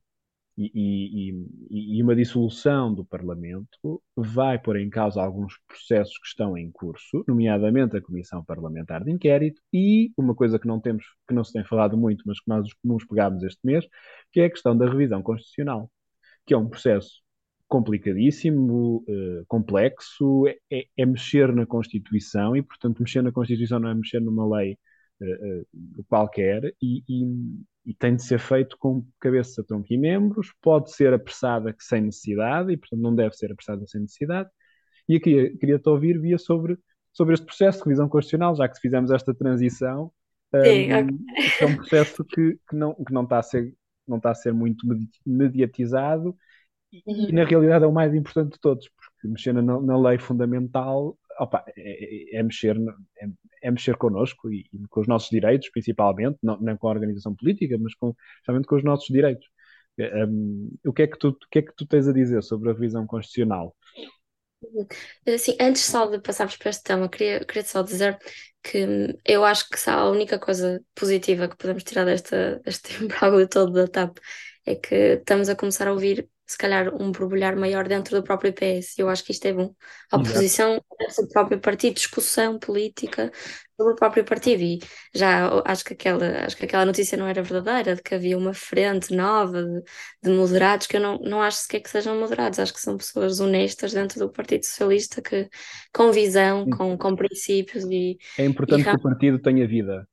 E, 0.60 1.30
e- 1.30 1.98
e- 1.98 2.02
uma 2.02 2.16
dissolução 2.16 2.92
do 2.92 3.04
Parlamento 3.04 4.02
vai 4.16 4.58
pôr 4.58 4.76
em 4.78 4.90
causa 4.90 5.22
alguns 5.22 5.54
processos 5.68 6.18
que 6.18 6.26
estão 6.26 6.58
em 6.58 6.68
curso, 6.72 7.24
nomeadamente 7.28 7.96
a 7.96 8.02
Comissão 8.02 8.44
Parlamentar 8.44 9.04
de 9.04 9.12
Inquérito 9.12 9.60
e 9.72 10.10
uma 10.16 10.34
coisa 10.34 10.58
que 10.58 10.66
não 10.66 10.80
temos, 10.80 11.04
que 11.28 11.34
não 11.34 11.44
se 11.44 11.52
tem 11.52 11.64
falado 11.64 11.96
muito, 11.96 12.24
mas 12.26 12.40
que 12.40 12.48
nós 12.48 12.66
nos 12.82 13.04
pegámos 13.06 13.44
este 13.44 13.60
mês, 13.64 13.86
que 14.32 14.40
é 14.40 14.46
a 14.46 14.50
questão 14.50 14.76
da 14.76 14.88
revisão 14.90 15.22
constitucional, 15.22 15.88
que 16.46 16.54
é 16.54 16.58
um 16.58 16.68
processo 16.68 17.22
complicadíssimo, 17.68 19.04
eh, 19.08 19.44
complexo, 19.46 20.46
é, 20.70 20.84
é 20.96 21.06
mexer 21.06 21.52
na 21.54 21.66
Constituição 21.66 22.56
e, 22.56 22.62
portanto, 22.62 23.00
mexer 23.02 23.22
na 23.22 23.30
Constituição 23.32 23.78
não 23.78 23.90
é 23.90 23.94
mexer 23.94 24.20
numa 24.20 24.56
lei 24.58 24.78
qualquer 26.08 26.64
e, 26.82 27.02
e- 27.08 27.62
e 27.86 27.94
tem 27.94 28.14
de 28.16 28.22
ser 28.22 28.38
feito 28.38 28.76
com 28.78 29.04
cabeça, 29.18 29.64
tronco 29.64 29.86
e 29.90 29.96
membros, 29.96 30.52
pode 30.60 30.92
ser 30.92 31.12
apressada 31.14 31.74
sem 31.78 32.02
necessidade 32.02 32.70
e, 32.72 32.76
portanto, 32.76 33.00
não 33.00 33.14
deve 33.14 33.34
ser 33.34 33.50
apressada 33.50 33.86
sem 33.86 34.02
necessidade. 34.02 34.50
E 35.08 35.18
queria, 35.20 35.56
queria-te 35.58 35.88
ouvir 35.88 36.20
via 36.20 36.38
sobre, 36.38 36.78
sobre 37.12 37.34
este 37.34 37.46
processo 37.46 37.78
de 37.78 37.84
revisão 37.84 38.08
constitucional, 38.08 38.54
já 38.56 38.68
que 38.68 38.78
fizemos 38.80 39.10
esta 39.10 39.34
transição, 39.34 40.12
Sim, 40.64 40.92
um, 40.92 41.08
ok. 41.08 41.18
que 41.56 41.64
é 41.64 41.66
um 41.66 41.76
processo 41.76 42.24
que, 42.24 42.58
que, 42.68 42.76
não, 42.76 42.94
que 42.94 43.12
não 43.12 43.24
está 43.24 43.38
a 43.38 43.42
ser, 43.42 43.74
não 44.06 44.18
está 44.18 44.30
a 44.30 44.34
ser 44.34 44.52
muito 44.52 44.86
medi- 44.86 45.10
mediatizado 45.26 46.36
e, 46.92 47.02
e, 47.30 47.32
na 47.32 47.44
realidade 47.44 47.84
é 47.84 47.88
o 47.88 47.92
mais 47.92 48.14
importante 48.14 48.52
de 48.54 48.60
todos, 48.60 48.88
porque 48.88 49.28
mexer 49.28 49.52
na, 49.52 49.62
na 49.62 49.98
lei 49.98 50.18
fundamental 50.18 51.18
opa, 51.40 51.64
é, 51.76 52.36
é- 52.36 52.40
é 52.40 52.42
mexer, 52.42 52.76
é, 53.20 53.28
é 53.62 53.70
mexer 53.70 53.96
connosco 53.96 54.50
e, 54.50 54.66
e 54.72 54.88
com 54.88 55.00
os 55.00 55.08
nossos 55.08 55.30
direitos, 55.30 55.70
principalmente, 55.70 56.38
não, 56.42 56.58
não 56.60 56.76
com 56.76 56.88
a 56.88 56.90
organização 56.92 57.34
política, 57.34 57.76
mas 57.78 57.94
com, 57.94 58.14
justamente 58.38 58.66
com 58.66 58.76
os 58.76 58.84
nossos 58.84 59.08
direitos. 59.08 59.46
Eh, 59.98 60.24
um, 60.24 60.70
o, 60.86 60.92
que 60.92 61.02
é 61.02 61.06
que 61.06 61.18
tu, 61.18 61.28
o 61.30 61.48
que 61.50 61.58
é 61.58 61.62
que 61.62 61.74
tu 61.76 61.86
tens 61.86 62.08
a 62.08 62.12
dizer 62.12 62.42
sobre 62.42 62.70
a 62.70 62.72
revisão 62.72 63.06
constitucional? 63.06 63.74
Assim, 65.26 65.56
antes 65.60 65.82
só 65.82 66.06
de 66.06 66.20
passarmos 66.20 66.56
para 66.56 66.70
este 66.70 66.82
tema, 66.82 67.08
queria, 67.08 67.44
queria 67.44 67.64
só 67.64 67.82
dizer 67.82 68.18
que 68.62 68.84
hum, 68.86 69.18
eu 69.24 69.44
acho 69.44 69.68
que 69.68 69.78
a 69.88 70.08
única 70.08 70.38
coisa 70.38 70.82
positiva 70.94 71.48
que 71.48 71.56
podemos 71.56 71.84
tirar 71.84 72.04
desta, 72.04 72.58
deste 72.60 72.92
imbróglio 73.02 73.48
todo 73.48 73.72
da 73.72 73.86
TAP 73.86 74.18
é 74.66 74.74
que 74.74 74.94
estamos 74.94 75.48
a 75.48 75.56
começar 75.56 75.88
a 75.88 75.92
ouvir, 75.92 76.28
se 76.48 76.56
calhar, 76.56 76.94
um 76.94 77.12
borbulhar 77.12 77.54
maior 77.56 77.86
dentro 77.86 78.16
do 78.16 78.22
próprio 78.22 78.54
PS. 78.54 78.98
Eu 78.98 79.08
acho 79.10 79.22
que 79.22 79.32
isto 79.32 79.44
é 79.46 79.52
bom. 79.52 79.74
A 80.10 80.16
oposição 80.16 80.76
do 81.18 81.28
próprio 81.28 81.60
partido, 81.60 81.94
discussão 81.94 82.58
política 82.58 83.30
sobre 83.76 83.92
o 83.92 83.96
próprio 83.96 84.24
partido. 84.24 84.62
E 84.62 84.78
já 85.14 85.62
acho 85.66 85.84
que 85.84 85.92
aquela, 85.92 86.46
acho 86.46 86.56
que 86.56 86.64
aquela 86.64 86.86
notícia 86.86 87.18
não 87.18 87.26
era 87.26 87.42
verdadeira, 87.42 87.94
de 87.94 88.02
que 88.02 88.14
havia 88.14 88.38
uma 88.38 88.54
frente 88.54 89.14
nova 89.14 89.62
de, 89.62 89.82
de 90.22 90.30
moderados, 90.30 90.86
que 90.86 90.96
eu 90.96 91.00
não, 91.02 91.18
não 91.18 91.42
acho 91.42 91.58
sequer 91.58 91.80
que 91.80 91.90
sejam 91.90 92.18
moderados, 92.18 92.58
acho 92.58 92.72
que 92.72 92.80
são 92.80 92.96
pessoas 92.96 93.40
honestas 93.40 93.92
dentro 93.92 94.18
do 94.18 94.32
Partido 94.32 94.64
Socialista 94.64 95.20
que, 95.20 95.50
com 95.92 96.10
visão, 96.10 96.68
com, 96.70 96.96
com 96.96 97.14
princípios 97.14 97.84
e, 97.84 98.18
É 98.38 98.46
importante 98.46 98.80
E 98.80 98.84
que 98.84 98.96
o 98.96 99.02
partido 99.02 99.38
tenha 99.38 99.68
vida. 99.68 100.08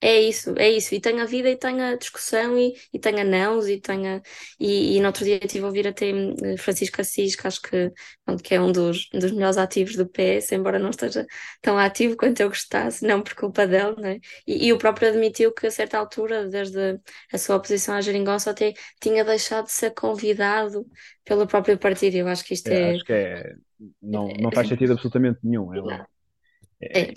É 0.00 0.20
isso, 0.20 0.54
é 0.56 0.70
isso. 0.70 0.94
E 0.94 1.00
tenha 1.00 1.26
vida 1.26 1.48
e 1.50 1.56
tenha 1.56 1.96
discussão 1.96 2.56
e, 2.56 2.72
e 2.92 2.98
tenha 3.00 3.24
nãos 3.24 3.66
e 3.68 3.80
tenha. 3.80 4.22
E, 4.58 4.96
e 4.96 5.00
no 5.00 5.06
outro 5.08 5.24
dia 5.24 5.40
estive 5.44 5.64
a 5.64 5.66
ouvir 5.66 5.88
até 5.88 6.10
eh, 6.10 6.56
Francisco 6.56 7.00
Assis, 7.00 7.34
que 7.34 7.46
acho 7.46 7.60
que, 7.60 7.92
pronto, 8.24 8.40
que 8.42 8.54
é 8.54 8.60
um 8.60 8.70
dos, 8.70 9.08
dos 9.12 9.32
melhores 9.32 9.56
ativos 9.58 9.96
do 9.96 10.08
PS, 10.08 10.54
embora 10.54 10.78
não 10.78 10.90
esteja 10.90 11.26
tão 11.60 11.76
ativo 11.78 12.16
quanto 12.16 12.38
eu 12.40 12.48
gostasse, 12.48 13.04
não 13.04 13.22
por 13.22 13.34
culpa 13.34 13.66
dele, 13.66 13.96
né? 14.00 14.20
E, 14.46 14.68
e 14.68 14.72
o 14.72 14.78
próprio 14.78 15.08
admitiu 15.08 15.52
que 15.52 15.66
a 15.66 15.70
certa 15.70 15.98
altura, 15.98 16.48
desde 16.48 17.00
a 17.32 17.38
sua 17.38 17.56
oposição 17.56 17.94
à 17.96 18.00
geringonça, 18.00 18.50
até 18.52 18.74
tinha 19.00 19.24
deixado 19.24 19.64
de 19.66 19.72
ser 19.72 19.90
convidado 19.94 20.86
pelo 21.24 21.46
próprio 21.46 21.76
partido. 21.76 22.16
Eu 22.16 22.28
acho 22.28 22.44
que 22.44 22.54
isto 22.54 22.70
É, 22.70 22.90
é. 22.90 22.94
acho 22.94 23.04
que 23.04 23.12
é, 23.12 23.54
não, 24.00 24.28
não 24.40 24.52
faz 24.52 24.68
sentido 24.68 24.92
absolutamente 24.92 25.40
nenhum. 25.42 25.74
É, 25.74 25.82
um- 25.82 25.88
é, 26.80 27.00
é, 27.00 27.12
e, 27.12 27.14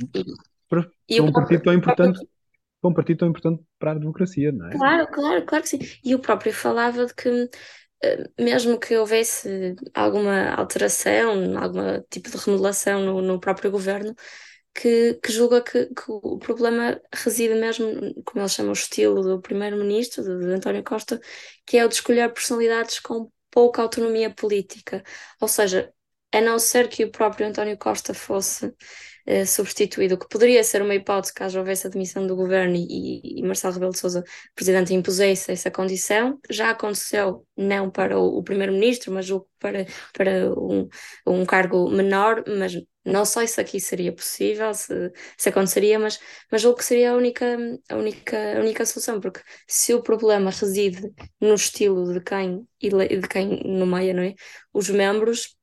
para, 0.70 0.90
o 1.20 1.24
um 1.24 1.32
partido 1.32 1.64
tão 1.64 1.74
importante, 1.74 2.20
para 2.82 2.90
um 2.90 2.94
partido 2.94 3.20
tão 3.20 3.30
importante 3.30 3.64
para 3.80 3.92
a 3.92 3.96
democracia, 3.96 4.52
não 4.52 4.68
é? 4.68 4.72
Claro, 4.72 5.08
claro, 5.08 5.46
claro 5.46 5.64
que 5.64 5.70
sim. 5.70 5.80
E 6.04 6.16
o 6.16 6.20
próprio 6.20 6.54
falava 6.54 7.06
de 7.06 7.14
que, 7.14 7.50
eh, 8.04 8.30
mesmo 8.40 8.80
que 8.80 8.98
houvesse 8.98 9.76
alguma 9.94 10.50
alteração, 10.56 11.58
algum 11.58 12.02
tipo 12.10 12.30
de 12.30 12.38
remodelação 12.38 13.06
no, 13.06 13.22
no 13.22 13.40
próprio 13.40 13.70
governo, 13.72 14.16
que, 14.74 15.16
que 15.16 15.32
julga 15.32 15.62
que, 15.62 15.88
que 15.88 16.04
o 16.08 16.38
problema 16.40 17.00
reside 17.14 17.56
mesmo, 17.56 17.86
como 18.24 18.42
ele 18.42 18.50
chama, 18.50 18.70
o 18.70 18.74
estilo 18.74 19.22
do 19.22 19.42
primeiro-ministro, 19.42 20.24
de, 20.24 20.48
de 20.48 20.54
António 20.54 20.84
Costa, 20.84 21.20
que 21.66 21.78
é 21.78 21.86
o 21.86 21.90
de 21.90 21.96
escolher 21.96 22.34
personalidades 22.34 23.00
com 23.00 23.32
pouca 23.52 23.82
autonomia 23.82 24.30
política. 24.34 25.04
Ou 25.40 25.48
seja, 25.48 25.94
a 26.34 26.42
não 26.42 26.58
ser 26.58 26.88
que 26.88 27.04
o 27.04 27.12
próprio 27.12 27.48
António 27.48 27.78
Costa 27.78 28.14
fosse 28.14 28.74
eh, 29.26 29.46
substituído, 29.46 30.16
o 30.16 30.18
que 30.18 30.28
poderia 30.28 30.64
ser 30.64 30.82
uma 30.82 30.96
hipótese 30.96 31.34
caso 31.34 31.60
houvesse 31.60 31.88
a 31.88 31.90
demissão 31.90 32.26
do 32.26 32.36
governo 32.36 32.76
e, 32.76 33.40
e 33.40 33.44
Marcelo 33.44 33.74
Rebelo 33.74 33.92
de 33.92 34.00
Sousa, 34.00 34.24
presidente, 34.56 34.94
impusesse 34.94 35.52
essa 35.52 35.72
condição. 35.72 36.40
Já 36.50 36.72
aconteceu, 36.72 37.46
não 37.56 37.90
para 37.90 38.20
o, 38.20 38.38
o 38.40 38.44
primeiro-ministro, 38.44 39.12
mas 39.12 39.28
que 39.28 39.40
para, 39.60 39.86
para 40.14 40.52
um, 40.60 40.90
um 41.26 41.46
cargo 41.46 41.90
menor, 41.90 42.44
mas 42.48 42.74
não 43.06 43.26
sei 43.26 43.48
se 43.48 43.60
aqui 43.60 43.80
seria 43.80 44.14
possível, 44.14 44.74
se, 44.74 45.12
se 45.38 45.50
aconteceria, 45.50 45.98
mas, 45.98 46.20
mas 46.52 46.62
julgo 46.62 46.78
que 46.78 46.86
seria 46.86 47.12
a 47.12 47.16
única, 47.16 47.58
a 47.90 47.96
única, 47.96 48.58
a 48.58 48.60
única 48.60 48.86
solução, 48.86 49.20
porque 49.20 49.42
se 49.68 49.94
o 49.94 50.04
problema 50.04 50.52
reside 50.52 51.12
no 51.40 51.56
estilo 51.56 52.14
de 52.14 52.22
quem, 52.22 52.68
de 52.80 53.28
quem 53.30 53.64
nomeia, 53.66 54.14
não 54.14 54.24
é? 54.24 54.34
Os 54.74 54.90
membros, 54.90 55.56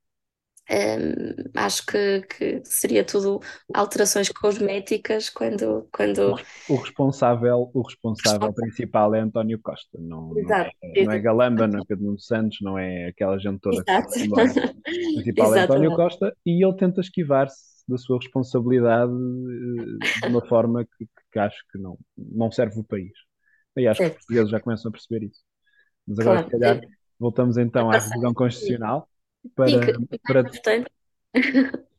hum, 0.69 1.33
acho 1.55 1.85
que, 1.85 2.21
que 2.21 2.61
seria 2.63 3.03
tudo 3.03 3.39
alterações 3.73 4.29
cosméticas 4.29 5.29
quando, 5.29 5.87
quando... 5.91 6.35
O 6.69 6.75
responsável, 6.75 7.71
o 7.73 7.81
responsável 7.81 8.53
principal 8.53 9.13
é 9.15 9.21
António 9.21 9.59
Costa, 9.61 9.97
não, 9.99 10.29
não, 10.29 10.37
Exato, 10.39 10.71
é, 10.83 11.03
não 11.05 11.11
é 11.11 11.19
Galamba, 11.19 11.67
não 11.67 11.79
é 11.79 11.85
Pedro 11.85 12.05
Nuno 12.05 12.19
Santos, 12.19 12.57
não 12.61 12.77
é 12.77 13.07
aquela 13.07 13.37
gente 13.39 13.59
toda 13.59 13.83
que 13.83 13.91
Exato. 13.91 14.13
foi 14.13 14.23
embora. 14.23 14.51
O 14.51 15.13
principal 15.15 15.55
é 15.55 15.63
António. 15.63 15.95
Costa 15.95 16.35
e 16.45 16.63
ele 16.63 16.75
tenta 16.75 17.01
esquivar-se 17.01 17.83
da 17.87 17.97
sua 17.97 18.17
responsabilidade 18.19 19.11
eh, 19.11 20.19
de 20.21 20.27
uma 20.27 20.45
forma 20.47 20.85
que, 20.85 21.07
que 21.31 21.39
acho 21.39 21.57
que 21.71 21.79
não, 21.79 21.97
não 22.15 22.51
serve 22.51 22.79
o 22.79 22.83
país. 22.83 23.11
E 23.75 23.87
acho 23.87 23.99
que 23.99 24.07
os 24.07 24.13
portugueses 24.13 24.51
já 24.51 24.59
começam 24.59 24.89
a 24.89 24.91
perceber 24.91 25.25
isso. 25.25 25.41
Mas 26.07 26.19
agora, 26.19 26.37
se 26.43 26.49
Claro. 26.49 26.59
calhar, 26.59 26.81
voltamos 27.19 27.57
então 27.57 27.89
à 27.89 27.93
Passar- 27.93 28.09
revisão 28.09 28.33
constitucional 28.33 29.08
Sim, 29.65 29.79
para, 29.79 29.85
que 29.85 29.93
para 30.25 30.43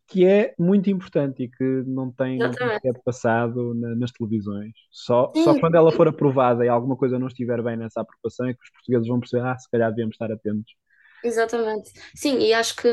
que 0.09 0.27
é 0.27 0.55
muito 0.59 0.91
importante 0.91 1.45
e 1.45 1.49
que 1.49 1.65
não 1.87 2.11
tem, 2.13 2.41
não 2.41 2.53
sequer 2.53 2.95
passado 3.05 3.75
na- 3.75 3.95
nas 3.95 4.11
televisões. 4.11 4.73
Só, 4.91 5.33
Sim. 5.35 5.45
só 5.45 5.55
quando 5.55 5.77
ela 5.77 5.93
for 5.93 6.09
aprovada 6.09 6.65
e 6.65 6.69
alguma 6.69 6.97
coisa 6.97 7.19
não 7.19 7.29
estiver 7.29 7.63
bem 7.63 7.77
nessa 7.77 8.01
aprovação 8.01 8.47
é 8.49 8.55
que 8.55 8.63
os 8.63 8.71
portugueses 8.73 9.07
vão 9.09 9.21
perceber, 9.21 9.45
ah, 9.47 9.57
se 9.59 9.71
calhar 9.71 9.91
devemos 9.91 10.15
estar 10.15 10.31
atentos. 10.33 10.73
Exatamente. 11.23 11.93
Sim, 12.17 12.39
e 12.39 12.53
acho 12.55 12.75
que 12.77 12.89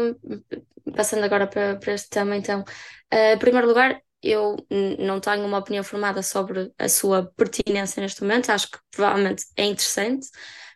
passando 0.96 1.24
agora 1.24 1.48
para, 1.48 1.78
para 1.78 1.94
este 1.94 2.10
tema, 2.10 2.36
então, 2.36 2.62
uh, 2.62 3.34
em 3.36 3.38
primeiro 3.40 3.68
lugar, 3.68 4.02
eu 4.22 4.58
não 5.00 5.20
tenho 5.20 5.46
uma 5.46 5.60
opinião 5.60 5.84
formada 5.84 6.22
sobre 6.24 6.74
a 6.78 6.90
sua 6.90 7.26
pertinência 7.38 8.02
neste 8.02 8.22
momento, 8.22 8.50
acho 8.50 8.70
que 8.72 8.80
provavelmente 8.92 9.46
é 9.56 9.66
interessante, 9.66 10.28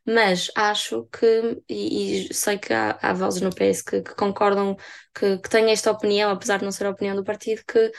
mas 0.06 0.50
acho 0.56 1.08
que, 1.12 1.62
e, 1.70 2.28
e 2.30 2.34
sei 2.34 2.58
que 2.58 2.74
há, 2.74 2.98
há, 3.02 3.14
vozes 3.14 3.42
no 3.42 3.50
PS 3.50 3.84
que, 3.84 4.02
que 4.02 4.16
concordam, 4.16 4.76
que, 5.14 5.38
que 5.38 5.50
têm 5.50 5.72
esta 5.72 5.92
opinião, 5.92 6.32
apesar 6.32 6.58
de 6.58 6.66
não 6.66 6.72
ser 6.72 6.86
a 6.86 6.92
opinião 6.92 7.16
do 7.16 7.24
partido, 7.24 7.64
que 7.68 7.92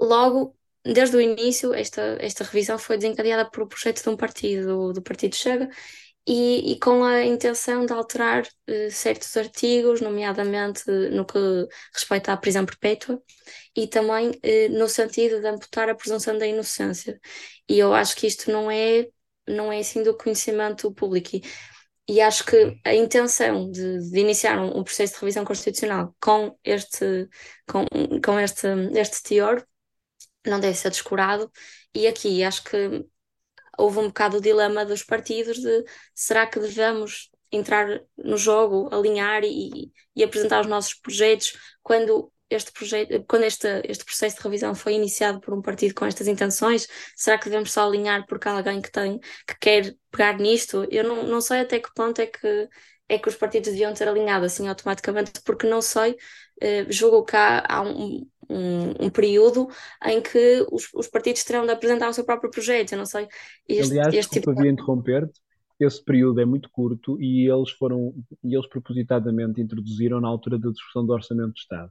logo 0.00 0.56
desde 0.84 1.16
o 1.16 1.20
início, 1.20 1.74
esta, 1.74 2.16
esta 2.20 2.44
revisão 2.44 2.78
foi 2.78 2.96
desencadeada 2.96 3.50
por 3.50 3.62
um 3.64 3.68
projeto 3.68 4.02
de 4.02 4.08
um 4.08 4.16
partido, 4.16 4.92
do 4.92 5.02
Partido 5.02 5.34
Chega, 5.36 5.68
e, 6.26 6.72
e, 6.72 6.78
com 6.78 7.02
a 7.04 7.24
intenção 7.24 7.86
de 7.86 7.92
alterar 7.92 8.42
uh, 8.42 8.90
certos 8.90 9.34
artigos, 9.36 10.02
nomeadamente 10.02 10.82
uh, 10.90 11.10
no 11.10 11.24
que 11.24 11.38
respeita 11.94 12.32
à 12.32 12.36
prisão 12.36 12.66
perpétua, 12.66 13.22
e 13.74 13.86
também 13.86 14.30
uh, 14.30 14.78
no 14.78 14.88
sentido 14.88 15.40
de 15.40 15.46
amputar 15.48 15.88
a 15.88 15.94
presunção 15.94 16.36
da 16.36 16.46
inocência. 16.46 17.18
E 17.68 17.78
eu 17.78 17.94
acho 17.94 18.14
que 18.14 18.26
isto 18.26 18.50
não 18.52 18.70
é, 18.70 19.08
não 19.48 19.72
é 19.72 19.78
assim 19.80 20.02
do 20.02 20.16
conhecimento 20.16 20.92
público. 20.92 21.36
E, 21.36 21.42
e 22.08 22.20
acho 22.20 22.44
que 22.44 22.78
a 22.84 22.94
intenção 22.94 23.70
de, 23.70 24.10
de 24.10 24.18
iniciar 24.20 24.58
um, 24.58 24.78
um, 24.78 24.84
processo 24.84 25.14
de 25.14 25.20
revisão 25.20 25.44
constitucional 25.44 26.14
com 26.20 26.56
este, 26.64 27.28
com, 27.66 27.84
com 28.24 28.40
este, 28.40 28.66
este 28.94 29.22
teor 29.22 29.66
não 30.46 30.60
deve 30.60 30.76
ser 30.76 30.90
descurado. 30.90 31.50
E 31.94 32.06
aqui 32.06 32.42
acho 32.44 32.64
que 32.64 33.06
houve 33.78 33.98
um 33.98 34.08
bocado 34.08 34.38
o 34.38 34.40
dilema 34.40 34.84
dos 34.84 35.02
partidos 35.02 35.58
de 35.58 35.84
será 36.14 36.46
que 36.46 36.58
devemos 36.60 37.30
entrar 37.50 37.86
no 38.16 38.36
jogo, 38.36 38.88
alinhar 38.92 39.42
e, 39.44 39.90
e 40.14 40.24
apresentar 40.24 40.60
os 40.60 40.66
nossos 40.66 40.94
projetos 40.94 41.56
quando 41.82 42.32
este 42.50 42.72
projeto, 42.72 43.24
quando 43.28 43.44
este, 43.44 43.66
este 43.84 44.04
processo 44.04 44.36
de 44.36 44.42
revisão 44.42 44.74
foi 44.74 44.94
iniciado 44.94 45.40
por 45.40 45.54
um 45.54 45.62
partido 45.62 45.94
com 45.94 46.04
estas 46.06 46.26
intenções, 46.26 46.86
será 47.16 47.38
que 47.38 47.44
devemos 47.44 47.72
só 47.72 47.86
alinhar 47.86 48.26
porque 48.26 48.48
há 48.48 48.52
alguém 48.52 48.80
que 48.80 48.90
tem, 48.90 49.18
que 49.46 49.58
quer 49.60 49.94
pegar 50.10 50.38
nisto? 50.38 50.86
Eu 50.90 51.04
não, 51.04 51.22
não 51.24 51.40
sei 51.40 51.60
até 51.60 51.78
que 51.78 51.92
ponto 51.94 52.20
é 52.20 52.26
que 52.26 52.68
é 53.08 53.18
que 53.18 53.28
os 53.28 53.36
partidos 53.36 53.70
deviam 53.70 53.94
ter 53.94 54.06
alinhado 54.06 54.44
assim 54.44 54.68
automaticamente, 54.68 55.40
porque 55.42 55.66
não 55.66 55.80
sei, 55.80 56.14
eh, 56.60 56.84
julgo 56.90 57.24
que 57.24 57.34
há, 57.34 57.64
há 57.66 57.82
um, 57.82 58.26
um, 58.50 59.06
um, 59.06 59.10
período 59.10 59.68
em 60.04 60.20
que 60.20 60.66
os, 60.70 60.92
os, 60.92 61.08
partidos 61.08 61.42
terão 61.42 61.64
de 61.64 61.72
apresentar 61.72 62.10
o 62.10 62.12
seu 62.12 62.24
próprio 62.24 62.50
projeto. 62.50 62.92
Eu 62.92 62.98
não 62.98 63.06
sei. 63.06 63.26
Este, 63.66 63.92
Aliás, 63.92 64.14
este 64.14 64.40
tipo 64.40 64.54
de... 64.54 64.68
interromper-te, 64.68 65.40
esse 65.80 66.04
período 66.04 66.40
é 66.40 66.44
muito 66.44 66.68
curto 66.70 67.20
e 67.20 67.48
eles 67.50 67.70
foram, 67.70 68.12
e 68.44 68.54
eles 68.54 68.68
propositadamente 68.68 69.60
introduziram 69.60 70.20
na 70.20 70.28
altura 70.28 70.58
da 70.58 70.70
discussão 70.70 71.06
do 71.06 71.12
Orçamento 71.12 71.54
de 71.54 71.60
Estado. 71.60 71.90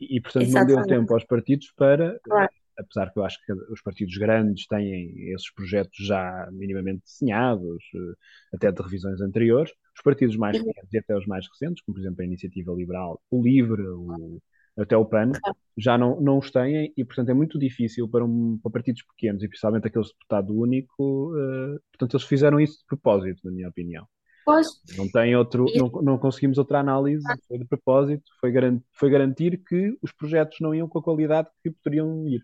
E, 0.00 0.16
e, 0.16 0.20
portanto, 0.20 0.44
Exatamente. 0.44 0.76
não 0.76 0.86
deu 0.86 0.98
tempo 0.98 1.14
aos 1.14 1.24
partidos 1.24 1.72
para. 1.76 2.18
Claro. 2.22 2.48
Apesar 2.76 3.12
que 3.12 3.18
eu 3.20 3.24
acho 3.24 3.38
que 3.46 3.52
os 3.52 3.80
partidos 3.82 4.16
grandes 4.16 4.66
têm 4.66 5.32
esses 5.32 5.52
projetos 5.52 5.96
já 6.04 6.48
minimamente 6.50 7.04
desenhados, 7.04 7.84
eh, 7.94 8.14
até 8.52 8.72
de 8.72 8.82
revisões 8.82 9.20
anteriores. 9.20 9.70
Os 9.96 10.02
partidos 10.02 10.36
mais 10.36 10.58
uhum. 10.58 10.64
pequenos 10.64 10.92
e 10.92 10.98
até 10.98 11.16
os 11.16 11.24
mais 11.24 11.46
recentes, 11.48 11.84
como 11.84 11.94
por 11.94 12.00
exemplo 12.00 12.22
a 12.22 12.24
Iniciativa 12.24 12.72
Liberal, 12.72 13.22
o 13.30 13.40
Livre, 13.40 13.80
o, 13.80 14.42
até 14.76 14.96
o 14.96 15.04
PAN, 15.04 15.30
já 15.76 15.96
não, 15.96 16.20
não 16.20 16.38
os 16.38 16.50
têm 16.50 16.92
e, 16.96 17.04
portanto, 17.04 17.28
é 17.30 17.34
muito 17.34 17.58
difícil 17.58 18.08
para, 18.08 18.24
um, 18.24 18.58
para 18.60 18.72
partidos 18.72 19.02
pequenos 19.02 19.42
e 19.42 19.48
principalmente 19.48 19.86
aqueles 19.86 20.08
de 20.08 20.14
deputado 20.14 20.52
único. 20.52 21.32
Uh, 21.32 21.80
portanto, 21.92 22.16
eles 22.16 22.26
fizeram 22.26 22.58
isso 22.58 22.78
de 22.78 22.86
propósito, 22.86 23.40
na 23.44 23.52
minha 23.52 23.68
opinião. 23.68 24.06
Pois. 24.44 24.66
Não 24.96 25.10
tem 25.10 25.34
outro, 25.34 25.64
não, 25.74 25.88
não 26.02 26.18
conseguimos 26.18 26.58
outra 26.58 26.80
análise, 26.80 27.24
foi 27.48 27.58
de 27.58 27.64
propósito, 27.64 28.24
foi, 28.40 28.52
garan 28.52 28.78
foi 28.92 29.10
garantir 29.10 29.62
que 29.66 29.96
os 30.02 30.12
projetos 30.12 30.58
não 30.60 30.74
iam 30.74 30.88
com 30.88 30.98
a 30.98 31.02
qualidade 31.02 31.48
que 31.62 31.70
poderiam 31.70 32.26
ir. 32.28 32.42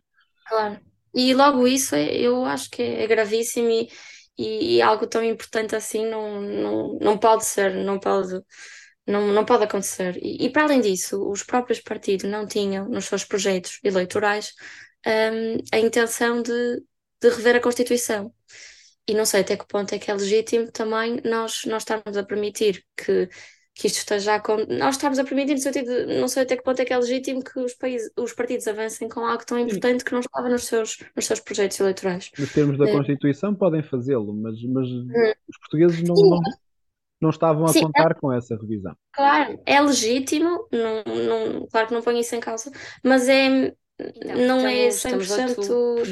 Claro. 0.48 0.80
E 1.14 1.34
logo 1.34 1.66
isso 1.66 1.94
é, 1.94 2.16
eu 2.16 2.44
acho 2.44 2.70
que 2.70 2.82
é 2.82 3.06
gravíssimo 3.06 3.68
e, 3.68 3.88
e, 4.38 4.76
e 4.76 4.82
algo 4.82 5.06
tão 5.06 5.22
importante 5.22 5.76
assim 5.76 6.08
não, 6.08 6.40
não, 6.40 6.98
não 7.00 7.18
pode 7.18 7.44
ser, 7.44 7.74
não 7.74 7.98
pode 7.98 8.40
não, 9.06 9.28
não 9.28 9.44
pode 9.44 9.64
acontecer. 9.64 10.16
E, 10.22 10.46
e, 10.46 10.50
para 10.50 10.64
além 10.64 10.80
disso, 10.80 11.28
os 11.28 11.42
próprios 11.42 11.80
partidos 11.80 12.30
não 12.30 12.46
tinham 12.46 12.88
nos 12.88 13.06
seus 13.06 13.24
projetos 13.24 13.78
eleitorais 13.82 14.52
um, 15.06 15.58
a 15.72 15.78
intenção 15.78 16.42
de, 16.42 16.82
de 17.20 17.28
rever 17.28 17.56
a 17.56 17.60
Constituição. 17.60 18.32
E 19.08 19.14
não 19.14 19.24
sei 19.24 19.40
até 19.40 19.56
que 19.56 19.66
ponto 19.66 19.92
é 19.94 19.98
que 19.98 20.10
é 20.10 20.14
legítimo 20.14 20.70
também 20.70 21.20
nós, 21.24 21.62
nós 21.66 21.82
estarmos 21.82 22.16
a 22.16 22.22
permitir 22.22 22.84
que, 22.96 23.28
que 23.74 23.86
isto 23.86 23.98
esteja 23.98 24.36
a. 24.36 24.42
Nós 24.78 24.96
estamos 24.96 25.18
a 25.18 25.24
permitir, 25.24 25.54
no 25.54 25.58
sentido 25.58 26.06
de 26.06 26.20
não 26.20 26.28
sei 26.28 26.42
até 26.42 26.56
que 26.56 26.62
ponto 26.62 26.80
é 26.80 26.84
que 26.84 26.92
é 26.92 26.98
legítimo 26.98 27.42
que 27.42 27.58
os, 27.58 27.74
países, 27.74 28.10
os 28.16 28.32
partidos 28.32 28.68
avancem 28.68 29.08
com 29.08 29.20
algo 29.20 29.44
tão 29.44 29.58
importante 29.58 30.04
que 30.04 30.12
não 30.12 30.20
estava 30.20 30.48
nos 30.48 30.64
seus, 30.64 30.98
nos 31.16 31.26
seus 31.26 31.40
projetos 31.40 31.80
eleitorais. 31.80 32.30
Nos 32.38 32.52
termos 32.52 32.78
da 32.78 32.88
é. 32.88 32.92
Constituição 32.92 33.54
podem 33.54 33.82
fazê-lo, 33.82 34.32
mas, 34.34 34.62
mas 34.64 34.88
hum. 34.88 35.08
os 35.48 35.58
portugueses 35.58 36.02
não, 36.02 36.14
não, 36.14 36.40
não 37.20 37.30
estavam 37.30 37.64
a 37.64 37.68
Sim, 37.68 37.82
contar 37.82 38.12
é, 38.12 38.14
com 38.14 38.32
essa 38.32 38.56
revisão. 38.56 38.96
Claro, 39.12 39.60
é 39.66 39.80
legítimo, 39.80 40.66
não, 40.72 41.02
não, 41.04 41.66
claro 41.66 41.88
que 41.88 41.94
não 41.94 42.02
ponho 42.02 42.18
isso 42.18 42.34
em 42.34 42.40
causa, 42.40 42.70
mas 43.04 43.28
é, 43.28 43.74
então, 44.16 44.36
não 44.36 44.66
é 44.66 44.88
100% 44.88 45.56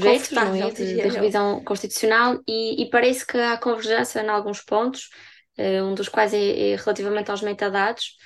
confortável 0.01 0.70
de, 0.70 0.94
de 0.94 1.09
revisão 1.09 1.62
constitucional 1.64 2.40
e, 2.46 2.83
e, 2.83 2.90
parece 2.90 3.27
que 3.27 3.37
há 3.37 3.57
convergência 3.57 4.20
em 4.20 4.29
alguns 4.29 4.61
pontos, 4.61 5.11
uh, 5.59 5.85
um 5.85 5.94
dos 5.94 6.09
quais 6.09 6.35
é, 6.35 6.72
é 6.72 6.77
relativamente 6.77 7.31
aos 7.31 7.42
metadados. 7.42 8.16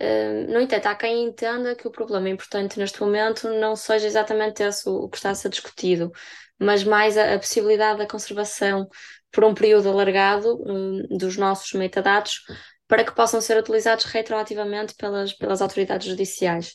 Uh, 0.00 0.52
no 0.52 0.60
entanto, 0.60 0.86
há 0.86 0.94
quem 0.94 1.24
entenda 1.24 1.74
que 1.74 1.88
o 1.88 1.90
problema 1.90 2.28
importante 2.28 2.78
neste 2.78 3.00
momento 3.00 3.48
não 3.48 3.74
seja 3.74 4.06
exatamente 4.06 4.62
esse 4.62 4.88
o, 4.88 5.04
o 5.04 5.08
que 5.08 5.16
está 5.16 5.30
a 5.30 5.34
ser 5.34 5.48
discutido, 5.48 6.12
mas 6.58 6.84
mais 6.84 7.16
a, 7.16 7.34
a 7.34 7.38
possibilidade 7.38 7.98
da 7.98 8.06
conservação 8.06 8.88
por 9.32 9.44
um 9.44 9.54
período 9.54 9.88
alargado 9.88 10.56
um, 10.66 11.02
dos 11.16 11.36
nossos 11.36 11.72
metadados 11.72 12.42
para 12.86 13.04
que 13.04 13.14
possam 13.14 13.40
ser 13.40 13.58
utilizados 13.58 14.06
retroativamente 14.06 14.94
pelas, 14.94 15.32
pelas 15.34 15.60
autoridades 15.60 16.08
judiciais. 16.08 16.74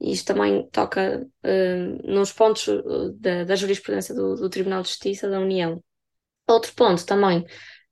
E 0.00 0.12
isto 0.12 0.26
também 0.26 0.68
toca 0.70 1.26
um, 1.44 2.14
nos 2.14 2.32
pontos 2.32 2.68
uh, 2.68 3.12
da, 3.14 3.44
da 3.44 3.56
jurisprudência 3.56 4.14
do, 4.14 4.36
do, 4.36 4.48
Tribunal 4.48 4.82
de 4.82 4.88
Justiça 4.88 5.28
da 5.28 5.40
União. 5.40 5.82
Outro 6.46 6.72
ponto 6.74 7.04
também, 7.04 7.44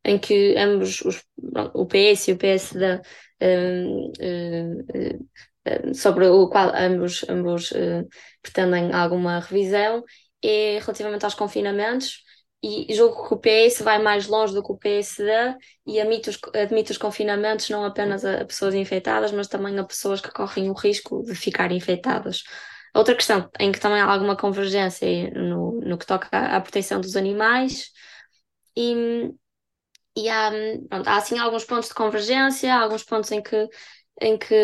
em 0.04 0.18
que 0.18 0.56
ambos, 0.56 1.00
os, 1.02 1.22
o 1.74 1.86
PS 1.86 2.30
e 2.30 2.32
o 2.32 2.38
PSD, 2.38 3.00
uh, 3.42 4.12
uh, 5.68 5.94
sobre 5.94 6.26
o 6.28 6.48
qual 6.48 6.72
ambos, 6.74 7.24
ambos 7.28 7.72
uh, 7.72 8.06
pretendem 8.40 8.92
alguma 8.92 9.40
revisão, 9.40 10.04
é 10.42 10.78
relativamente 10.78 11.24
aos 11.24 11.34
confinamentos 11.34 12.25
e 12.62 12.92
julgo 12.94 13.28
que 13.28 13.34
o 13.34 13.38
PS 13.38 13.82
vai 13.82 13.98
mais 14.02 14.26
longe 14.26 14.54
do 14.54 14.62
que 14.62 14.72
o 14.72 14.76
PSD 14.76 15.30
e 15.86 16.00
admite 16.00 16.30
os, 16.30 16.38
admite 16.54 16.90
os 16.92 16.98
confinamentos 16.98 17.68
não 17.70 17.84
apenas 17.84 18.24
a 18.24 18.44
pessoas 18.44 18.74
infectadas, 18.74 19.30
mas 19.32 19.46
também 19.48 19.78
a 19.78 19.84
pessoas 19.84 20.20
que 20.20 20.30
correm 20.32 20.70
o 20.70 20.74
risco 20.74 21.22
de 21.22 21.34
ficar 21.34 21.70
infectadas. 21.72 22.42
Outra 22.94 23.14
questão 23.14 23.50
em 23.60 23.70
que 23.70 23.78
também 23.80 24.00
há 24.00 24.06
alguma 24.06 24.36
convergência 24.36 25.30
no, 25.32 25.80
no 25.80 25.98
que 25.98 26.06
toca 26.06 26.28
à, 26.32 26.56
à 26.56 26.60
proteção 26.60 27.00
dos 27.00 27.14
animais 27.14 27.90
e, 28.76 29.32
e 30.16 30.28
há, 30.28 30.50
pronto, 30.88 31.08
há 31.08 31.16
assim 31.16 31.38
alguns 31.38 31.64
pontos 31.64 31.88
de 31.88 31.94
convergência, 31.94 32.74
alguns 32.74 33.04
pontos 33.04 33.30
em 33.32 33.42
que 33.42 33.68
em 34.20 34.38
que, 34.38 34.54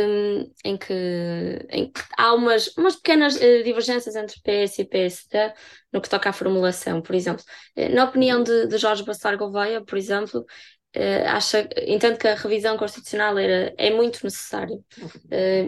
em 0.64 0.76
que, 0.76 1.66
em 1.68 1.90
que 1.90 2.00
há 2.16 2.34
umas, 2.34 2.68
umas 2.76 2.96
pequenas 2.96 3.36
uh, 3.36 3.62
divergências 3.62 4.16
entre 4.16 4.40
PS 4.40 4.78
e 4.78 4.84
PSD 4.84 5.52
no 5.92 6.00
que 6.00 6.08
toca 6.08 6.30
à 6.30 6.32
formulação, 6.32 7.02
por 7.02 7.14
exemplo. 7.14 7.44
Uh, 7.76 7.94
na 7.94 8.04
opinião 8.04 8.42
de, 8.42 8.66
de 8.66 8.78
Jorge 8.78 9.04
Bassar 9.04 9.36
Gouveia, 9.36 9.84
por 9.84 9.98
exemplo, 9.98 10.40
uh, 10.40 11.28
acha, 11.28 11.68
entendo 11.86 12.16
que 12.16 12.28
a 12.28 12.34
revisão 12.34 12.78
constitucional 12.78 13.38
era, 13.38 13.74
é 13.76 13.90
muito 13.90 14.24
necessária 14.24 14.78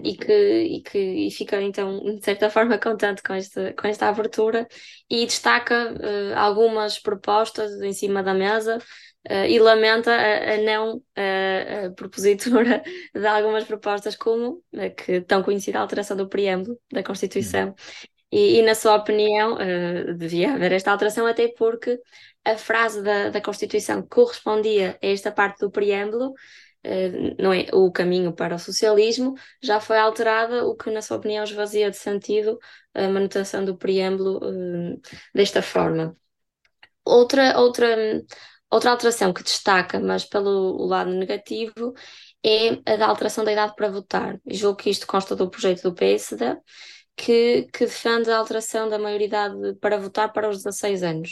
e, 0.03 0.17
que, 0.17 0.33
e 0.33 0.83
que 0.83 0.99
e 0.99 1.31
fica 1.31 1.61
então, 1.61 2.17
de 2.17 2.25
certa 2.25 2.49
forma, 2.49 2.79
contente 2.79 3.23
com 3.23 3.35
esta, 3.35 3.75
com 3.75 3.87
esta 3.87 4.09
abertura 4.09 4.67
e 5.11 5.27
destaca 5.27 5.95
algumas 6.37 6.99
propostas 6.99 7.71
em 7.83 7.93
cima 7.93 8.23
da 8.23 8.33
mesa 8.33 8.79
Uh, 9.31 9.47
e 9.49 9.59
lamenta 9.59 10.11
a, 10.11 10.55
a 10.55 10.59
não 10.59 11.03
a, 11.17 11.87
a 11.87 11.91
propositura 11.93 12.83
de 13.15 13.27
algumas 13.27 13.65
propostas 13.65 14.15
como 14.17 14.63
a 14.77 14.91
que 14.91 15.23
tão 15.23 15.43
conhecida 15.43 15.79
alteração 15.79 16.15
do 16.15 16.29
preâmbulo 16.29 16.79
da 16.93 17.03
Constituição. 17.03 17.69
Uhum. 17.69 17.75
E, 18.31 18.59
e, 18.59 18.63
na 18.63 18.75
sua 18.75 18.97
opinião, 18.97 19.55
uh, 19.55 20.15
devia 20.15 20.53
haver 20.55 20.73
esta 20.73 20.91
alteração, 20.91 21.27
até 21.27 21.49
porque 21.49 21.99
a 22.45 22.57
frase 22.59 23.03
da, 23.03 23.31
da 23.31 23.41
Constituição 23.41 24.03
que 24.03 24.09
correspondia 24.09 24.99
a 25.03 25.07
esta 25.07 25.33
parte 25.33 25.61
do 25.61 25.71
preâmbulo, 25.71 26.31
uh, 26.31 27.37
não 27.39 27.53
é 27.53 27.67
o 27.73 27.91
caminho 27.91 28.33
para 28.35 28.57
o 28.57 28.59
socialismo, 28.59 29.35
já 29.63 29.81
foi 29.81 29.99
alterada, 29.99 30.67
o 30.67 30.75
que, 30.77 30.91
na 30.91 31.01
sua 31.01 31.17
opinião, 31.17 31.45
esvazia 31.45 31.91
de 31.91 31.97
sentido 31.97 32.59
a 32.93 33.09
manutenção 33.09 33.65
do 33.65 33.77
preâmbulo 33.77 34.41
desta 35.35 35.63
forma. 35.63 36.15
Outra, 37.05 37.59
outra 37.59 37.97
Outra 38.75 38.91
alteração 38.91 39.33
que 39.33 39.45
destaca, 39.45 40.01
mas 40.01 40.25
pelo 40.25 40.85
lado 40.85 41.09
negativo, 41.13 41.95
é 42.45 42.71
a 42.93 42.97
da 42.97 43.07
alteração 43.07 43.45
da 43.45 43.53
idade 43.53 43.73
para 43.77 43.89
votar. 43.89 44.41
Julgo 44.51 44.79
que 44.79 44.91
isto 44.91 45.07
consta 45.07 45.37
do 45.37 45.49
projeto 45.49 45.85
do 45.85 45.95
PSD, 45.95 46.57
que, 47.17 47.69
que 47.73 47.87
defende 47.87 48.33
a 48.33 48.37
alteração 48.37 48.89
da 48.89 48.99
maioridade 48.99 49.55
para 49.81 49.97
votar 49.97 50.33
para 50.33 50.49
os 50.49 50.65
16 50.65 51.05
anos. 51.05 51.31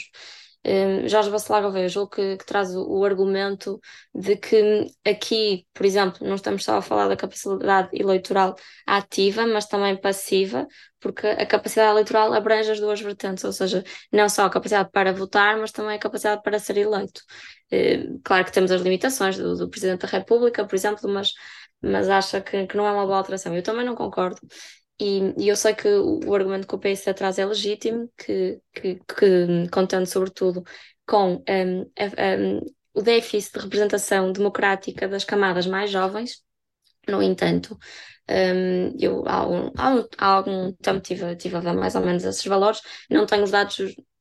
Um, 0.64 1.08
Jorge 1.08 1.30
Bacelar 1.30 1.62
Gouveia, 1.64 1.88
julgo 1.88 2.12
que, 2.12 2.36
que 2.36 2.46
traz 2.46 2.76
o, 2.76 2.86
o, 2.88 3.04
argumento 3.04 3.80
de 4.14 4.36
que 4.36 4.86
aqui, 5.04 5.66
por 5.74 5.84
exemplo, 5.84 6.24
não 6.24 6.36
estamos 6.36 6.62
só 6.62 6.76
a 6.76 6.82
falar 6.82 7.08
da 7.08 7.16
capacidade 7.16 7.88
eleitoral 7.92 8.54
ativa, 8.86 9.44
mas 9.48 9.66
também 9.66 10.00
passiva, 10.00 10.68
porque 11.02 11.26
a 11.26 11.44
capacidade 11.44 11.90
eleitoral 11.90 12.32
abrange 12.32 12.70
as 12.70 12.80
duas 12.80 13.00
vertentes, 13.00 13.44
ou 13.44 13.52
seja, 13.52 13.84
não 14.10 14.28
só 14.28 14.46
a 14.46 14.50
capacidade 14.50 14.90
para 14.90 15.12
votar, 15.12 15.58
mas 15.58 15.72
também 15.72 15.96
a 15.96 15.98
capacidade 15.98 16.42
para 16.42 16.58
ser 16.58 16.76
eleito. 16.78 17.20
Uh, 17.72 18.20
claro 18.24 18.44
que 18.44 18.52
temos 18.52 18.70
as 18.70 18.80
limitações 18.80 19.36
do, 19.36 19.56
do 19.56 19.68
Presidente 19.68 20.02
da 20.02 20.08
República, 20.08 20.64
por 20.64 20.74
exemplo, 20.74 21.10
mas, 21.10 21.32
mas 21.82 22.08
acha 22.08 22.40
que, 22.40 22.66
que 22.66 22.76
não 22.76 22.86
é 22.86 22.92
uma 22.92 23.04
boa 23.04 23.18
alteração. 23.18 23.54
Eu 23.54 23.62
também 23.62 23.84
não 23.84 23.94
concordo. 23.96 24.40
E, 25.00 25.34
e, 25.36 25.48
eu 25.48 25.56
sei 25.56 25.74
que 25.74 25.88
o, 25.88 26.34
argumento 26.34 26.66
que 26.66 26.74
o 26.74 26.78
PS 26.78 27.08
atrás 27.08 27.38
é 27.38 27.44
legítimo, 27.44 28.08
que, 28.16 28.60
que, 28.72 28.94
que 28.96 29.68
contando 29.72 30.06
sobretudo 30.06 30.62
com 31.06 31.42
um, 31.48 31.80
um, 31.82 32.60
o 32.94 33.02
déficit 33.02 33.54
de 33.54 33.64
representação 33.64 34.30
democrática 34.32 35.08
das 35.08 35.24
camadas 35.24 35.66
mais 35.66 35.90
jovens. 35.90 36.42
No 37.08 37.22
entanto, 37.22 37.78
um, 38.30 38.96
eu 39.00 39.24
há, 39.26 39.46
um, 39.48 39.72
há, 39.76 39.94
um, 39.94 40.06
algum 40.18 40.72
tempo 40.74 41.00
tive, 41.00 41.36
tive 41.36 41.56
a 41.56 41.60
ver 41.60 41.72
mais 41.74 41.94
ou 41.94 42.02
menos 42.04 42.24
esses 42.24 42.44
valores, 42.46 42.80
não 43.10 43.26
tenho 43.26 43.42
os 43.44 43.50
dados 43.50 43.76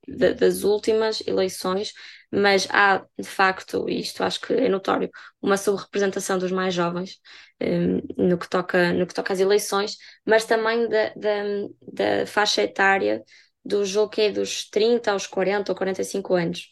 de, 0.08 0.34
das 0.34 0.64
últimas 0.64 1.22
eleições, 1.28 1.94
mas 2.32 2.68
há 2.72 3.06
de 3.20 3.28
facto, 3.28 3.88
e 3.90 4.00
isto 4.00 4.24
acho 4.24 4.42
que 4.42 4.54
é 4.54 4.68
notório, 4.70 5.10
uma 5.42 5.58
subrepresentação 5.58 6.38
dos 6.40 6.52
mais 6.52 6.74
jovens 6.74 7.20
um, 7.62 8.00
no, 8.28 8.38
que 8.38 8.50
toca, 8.50 8.94
no 8.94 9.06
que 9.06 9.14
toca 9.14 9.34
às 9.34 9.40
eleições, 9.40 9.98
mas 10.26 10.46
também 10.46 10.88
da, 10.90 11.10
da, 11.16 11.44
da 12.22 12.26
faixa 12.26 12.64
etária 12.64 13.24
do 13.64 13.86
jogo 13.86 14.10
que 14.12 14.22
é 14.22 14.32
dos 14.32 14.68
30 14.70 15.12
aos 15.12 15.28
40 15.28 15.72
ou 15.72 15.76
45 15.78 16.34
anos. 16.34 16.70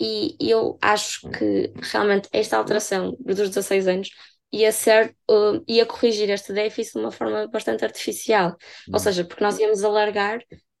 E 0.00 0.36
eu 0.40 0.78
acho 0.82 1.28
que 1.30 1.72
realmente 1.82 2.28
esta 2.32 2.56
alteração 2.58 3.16
dos 3.20 3.48
16 3.48 3.88
anos 3.88 4.10
ia 4.52 4.72
ser, 4.72 5.14
uh, 5.30 5.62
ia 5.68 5.86
corrigir 5.86 6.30
este 6.30 6.52
déficit 6.52 6.94
de 6.94 7.00
uma 7.00 7.10
forma 7.12 7.46
bastante 7.48 7.84
artificial. 7.84 8.56
Ou 8.92 8.98
seja, 8.98 9.24
porque 9.24 9.42
nós 9.44 9.58
íamos 9.58 9.84
alargar 9.84 10.38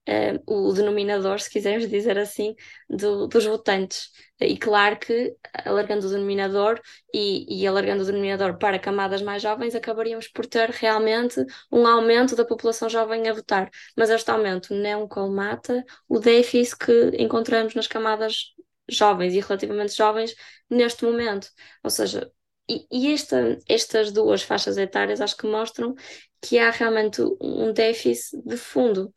uh, 0.08 0.68
o 0.68 0.72
denominador, 0.72 1.40
se 1.40 1.50
quisermos 1.50 1.88
dizer 1.88 2.18
assim, 2.18 2.54
do, 2.88 3.26
dos 3.26 3.44
votantes. 3.44 4.10
E 4.40 4.56
claro 4.56 4.98
que, 4.98 5.34
alargando 5.64 6.06
o 6.06 6.10
denominador 6.10 6.80
e, 7.12 7.62
e, 7.62 7.66
alargando 7.66 8.02
o 8.02 8.06
denominador 8.06 8.58
para 8.58 8.78
camadas 8.78 9.22
mais 9.22 9.42
jovens, 9.42 9.74
acabaríamos 9.74 10.28
por 10.28 10.46
ter 10.46 10.70
realmente 10.70 11.44
um 11.72 11.86
aumento 11.86 12.36
da 12.36 12.44
população 12.44 12.88
jovem 12.88 13.28
a 13.28 13.32
votar. 13.32 13.70
Mas 13.96 14.10
este 14.10 14.30
aumento 14.30 14.74
não 14.74 15.08
colmata 15.08 15.84
o 16.08 16.18
déficit 16.18 16.76
que 16.78 17.10
encontramos 17.18 17.74
nas 17.74 17.86
camadas 17.86 18.54
jovens 18.88 19.34
e 19.34 19.40
relativamente 19.40 19.96
jovens 19.96 20.34
neste 20.70 21.04
momento. 21.04 21.48
Ou 21.82 21.90
seja, 21.90 22.30
e, 22.68 23.12
esta, 23.12 23.58
estas 23.68 24.12
duas 24.12 24.42
faixas 24.42 24.76
etárias 24.76 25.20
acho 25.20 25.36
que 25.36 25.46
mostram 25.46 25.94
que 26.40 26.58
há 26.58 26.70
realmente 26.70 27.22
um 27.40 27.72
déficit 27.72 28.42
de 28.44 28.56
fundo. 28.56 29.12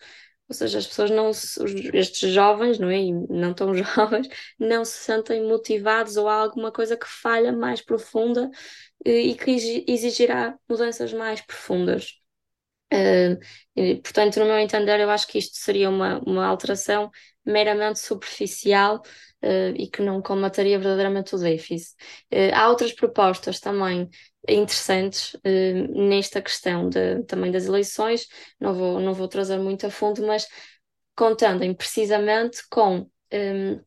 Ou 0.47 0.55
seja, 0.55 0.79
as 0.79 0.87
pessoas 0.87 1.11
não, 1.11 1.29
estes 1.29 2.31
jovens, 2.31 2.79
não 2.79 2.89
é? 2.89 2.97
E 2.99 3.11
não 3.13 3.53
tão 3.53 3.73
jovens, 3.75 4.27
não 4.59 4.83
se 4.83 4.93
sentem 5.03 5.47
motivados 5.47 6.17
ou 6.17 6.27
há 6.27 6.35
alguma 6.35 6.71
coisa 6.71 6.97
que 6.97 7.07
falha 7.07 7.51
mais 7.53 7.81
profunda 7.81 8.49
eh, 9.05 9.21
e 9.21 9.35
que 9.35 9.51
exigirá 9.87 10.57
mudanças 10.67 11.13
mais 11.13 11.41
profundas. 11.41 12.19
Portanto, 14.03 14.39
no 14.39 14.45
meu 14.45 14.59
entender, 14.59 14.99
eu 14.99 15.09
acho 15.09 15.27
que 15.27 15.37
isto 15.37 15.57
seria 15.57 15.89
uma, 15.89 16.19
uma 16.19 16.45
alteração 16.45 17.09
meramente 17.45 17.99
superficial 17.99 19.01
uh, 19.43 19.75
e 19.75 19.87
que 19.87 20.01
não 20.01 20.21
comataria 20.21 20.77
verdadeiramente 20.77 21.35
o 21.35 21.39
déficit. 21.39 21.95
Uh, 22.31 22.53
há 22.53 22.69
outras 22.69 22.93
propostas 22.93 23.59
também 23.59 24.09
interessantes 24.47 25.33
uh, 25.35 26.07
nesta 26.07 26.41
questão 26.41 26.89
de, 26.89 27.23
também 27.23 27.51
das 27.51 27.65
eleições, 27.65 28.27
não 28.59 28.73
vou, 28.73 28.99
não 28.99 29.13
vou 29.13 29.27
trazer 29.27 29.57
muito 29.59 29.85
a 29.85 29.89
fundo, 29.89 30.25
mas 30.25 30.47
contando 31.15 31.75
precisamente 31.75 32.61
com 32.69 32.99
um, 32.99 33.09
ehm, 33.31 33.81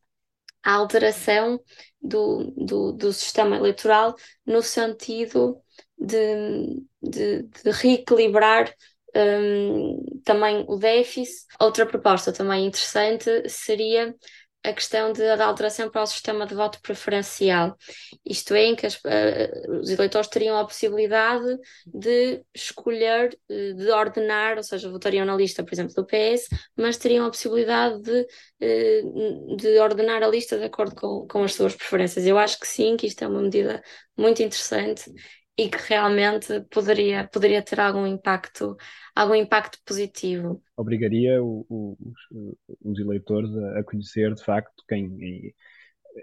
a 0.63 0.73
alteração 0.73 1.59
do, 2.01 2.53
do, 2.55 2.91
do 2.93 3.11
sistema 3.11 3.57
eleitoral 3.57 4.15
no 4.45 4.61
sentido 4.61 5.61
de, 5.97 6.81
de, 7.01 7.43
de 7.43 7.71
reequilibrar 7.71 8.73
um, 9.15 10.21
também 10.23 10.65
o 10.67 10.77
déficit. 10.77 11.45
Outra 11.59 11.85
proposta 11.85 12.31
também 12.31 12.65
interessante 12.65 13.49
seria 13.49 14.15
a 14.63 14.73
questão 14.73 15.11
de, 15.11 15.21
da 15.35 15.45
alteração 15.45 15.89
para 15.89 16.03
o 16.03 16.05
sistema 16.05 16.45
de 16.47 16.55
voto 16.55 16.79
preferencial. 16.81 17.77
Isto 18.25 18.53
é, 18.53 18.65
em 18.65 18.75
que 18.75 18.85
as, 18.85 18.95
uh, 18.95 19.79
os 19.81 19.89
eleitores 19.89 20.29
teriam 20.29 20.57
a 20.57 20.65
possibilidade 20.65 21.57
de 21.85 22.41
escolher, 22.53 23.37
uh, 23.49 23.73
de 23.73 23.89
ordenar, 23.91 24.57
ou 24.57 24.63
seja, 24.63 24.89
votariam 24.89 25.25
na 25.25 25.35
lista, 25.35 25.63
por 25.63 25.73
exemplo, 25.73 25.93
do 25.93 26.05
PS, 26.05 26.47
mas 26.77 26.97
teriam 26.97 27.25
a 27.25 27.29
possibilidade 27.29 28.01
de, 28.01 28.21
uh, 28.21 29.55
de 29.57 29.79
ordenar 29.79 30.23
a 30.23 30.27
lista 30.27 30.57
de 30.57 30.63
acordo 30.63 30.95
com, 30.95 31.27
com 31.27 31.43
as 31.43 31.53
suas 31.53 31.75
preferências. 31.75 32.25
Eu 32.25 32.37
acho 32.37 32.59
que 32.59 32.67
sim, 32.67 32.95
que 32.95 33.07
isto 33.07 33.23
é 33.23 33.27
uma 33.27 33.41
medida 33.41 33.83
muito 34.17 34.41
interessante 34.41 35.11
e 35.57 35.69
que 35.69 35.77
realmente 35.77 36.61
poderia, 36.71 37.27
poderia 37.27 37.61
ter 37.61 37.79
algum 37.79 38.07
impacto, 38.07 38.75
algum 39.15 39.35
impacto 39.35 39.79
positivo. 39.85 40.63
Obrigaria 40.75 41.43
o, 41.43 41.65
o, 41.69 41.97
os, 41.99 42.57
os, 42.81 42.99
eleitores 42.99 43.55
a, 43.75 43.83
conhecer 43.83 44.33
de 44.33 44.43
facto 44.43 44.83
quem, 44.87 45.53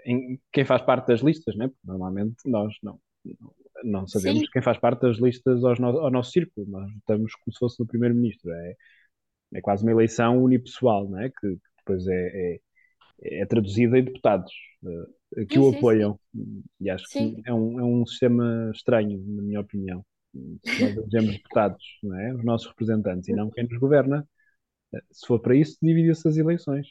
em, 0.05 0.39
quem 0.51 0.65
faz 0.65 0.81
parte 0.81 1.07
das 1.07 1.21
listas, 1.21 1.55
né? 1.55 1.67
Porque 1.67 1.87
normalmente 1.87 2.35
nós 2.45 2.73
não, 2.83 2.99
não 3.83 4.05
sabemos 4.07 4.41
Sim. 4.41 4.47
quem 4.51 4.61
faz 4.61 4.77
parte 4.77 5.01
das 5.01 5.17
listas 5.17 5.63
ao, 5.63 5.81
ao 5.83 6.11
nosso 6.11 6.31
círculo, 6.31 6.67
nós 6.67 6.91
estamos 6.97 7.33
como 7.35 7.53
se 7.53 7.59
fosse 7.59 7.79
no 7.79 7.87
primeiro-ministro. 7.87 8.51
É, 8.51 8.75
é 9.53 9.61
quase 9.61 9.83
uma 9.83 9.91
eleição 9.91 10.43
unipessoal, 10.43 11.09
né? 11.09 11.29
que, 11.29 11.55
que 11.55 11.61
depois 11.77 12.05
é, 12.07 12.59
é, 13.23 13.41
é 13.41 13.45
traduzida 13.45 13.97
em 13.97 14.03
deputados. 14.03 14.51
Que 15.47 15.53
sim, 15.55 15.59
o 15.59 15.69
apoiam. 15.69 16.19
Sim. 16.35 16.63
E 16.79 16.89
acho 16.89 17.05
sim. 17.07 17.35
que 17.35 17.49
é 17.49 17.53
um, 17.53 17.79
é 17.79 17.83
um 17.83 18.05
sistema 18.05 18.71
estranho, 18.73 19.23
na 19.25 19.41
minha 19.41 19.59
opinião. 19.59 20.05
Se 20.33 20.81
nós 20.81 20.97
elegemos 20.97 21.31
deputados, 21.33 21.83
não 22.03 22.19
é? 22.19 22.33
os 22.33 22.43
nossos 22.43 22.67
representantes, 22.67 23.27
e 23.27 23.33
não 23.33 23.49
quem 23.49 23.65
nos 23.65 23.77
governa, 23.77 24.27
se 25.11 25.25
for 25.25 25.39
para 25.39 25.55
isso, 25.55 25.77
divide-se 25.81 26.27
as 26.27 26.37
eleições. 26.37 26.87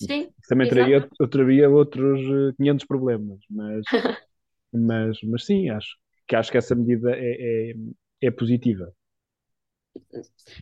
Sim, 0.00 0.28
também 0.48 0.68
traria, 0.68 1.08
eu 1.18 1.28
traria 1.28 1.70
outros 1.70 2.20
500 2.58 2.82
eh, 2.82 2.86
problemas, 2.86 3.38
mas, 3.48 3.82
mas, 4.72 5.18
mas 5.22 5.46
sim, 5.46 5.70
acho 5.70 5.96
que, 6.28 6.36
acho 6.36 6.50
que 6.50 6.58
essa 6.58 6.74
medida 6.74 7.12
é, 7.12 7.70
é, 7.70 7.74
é 8.22 8.30
positiva. 8.30 8.92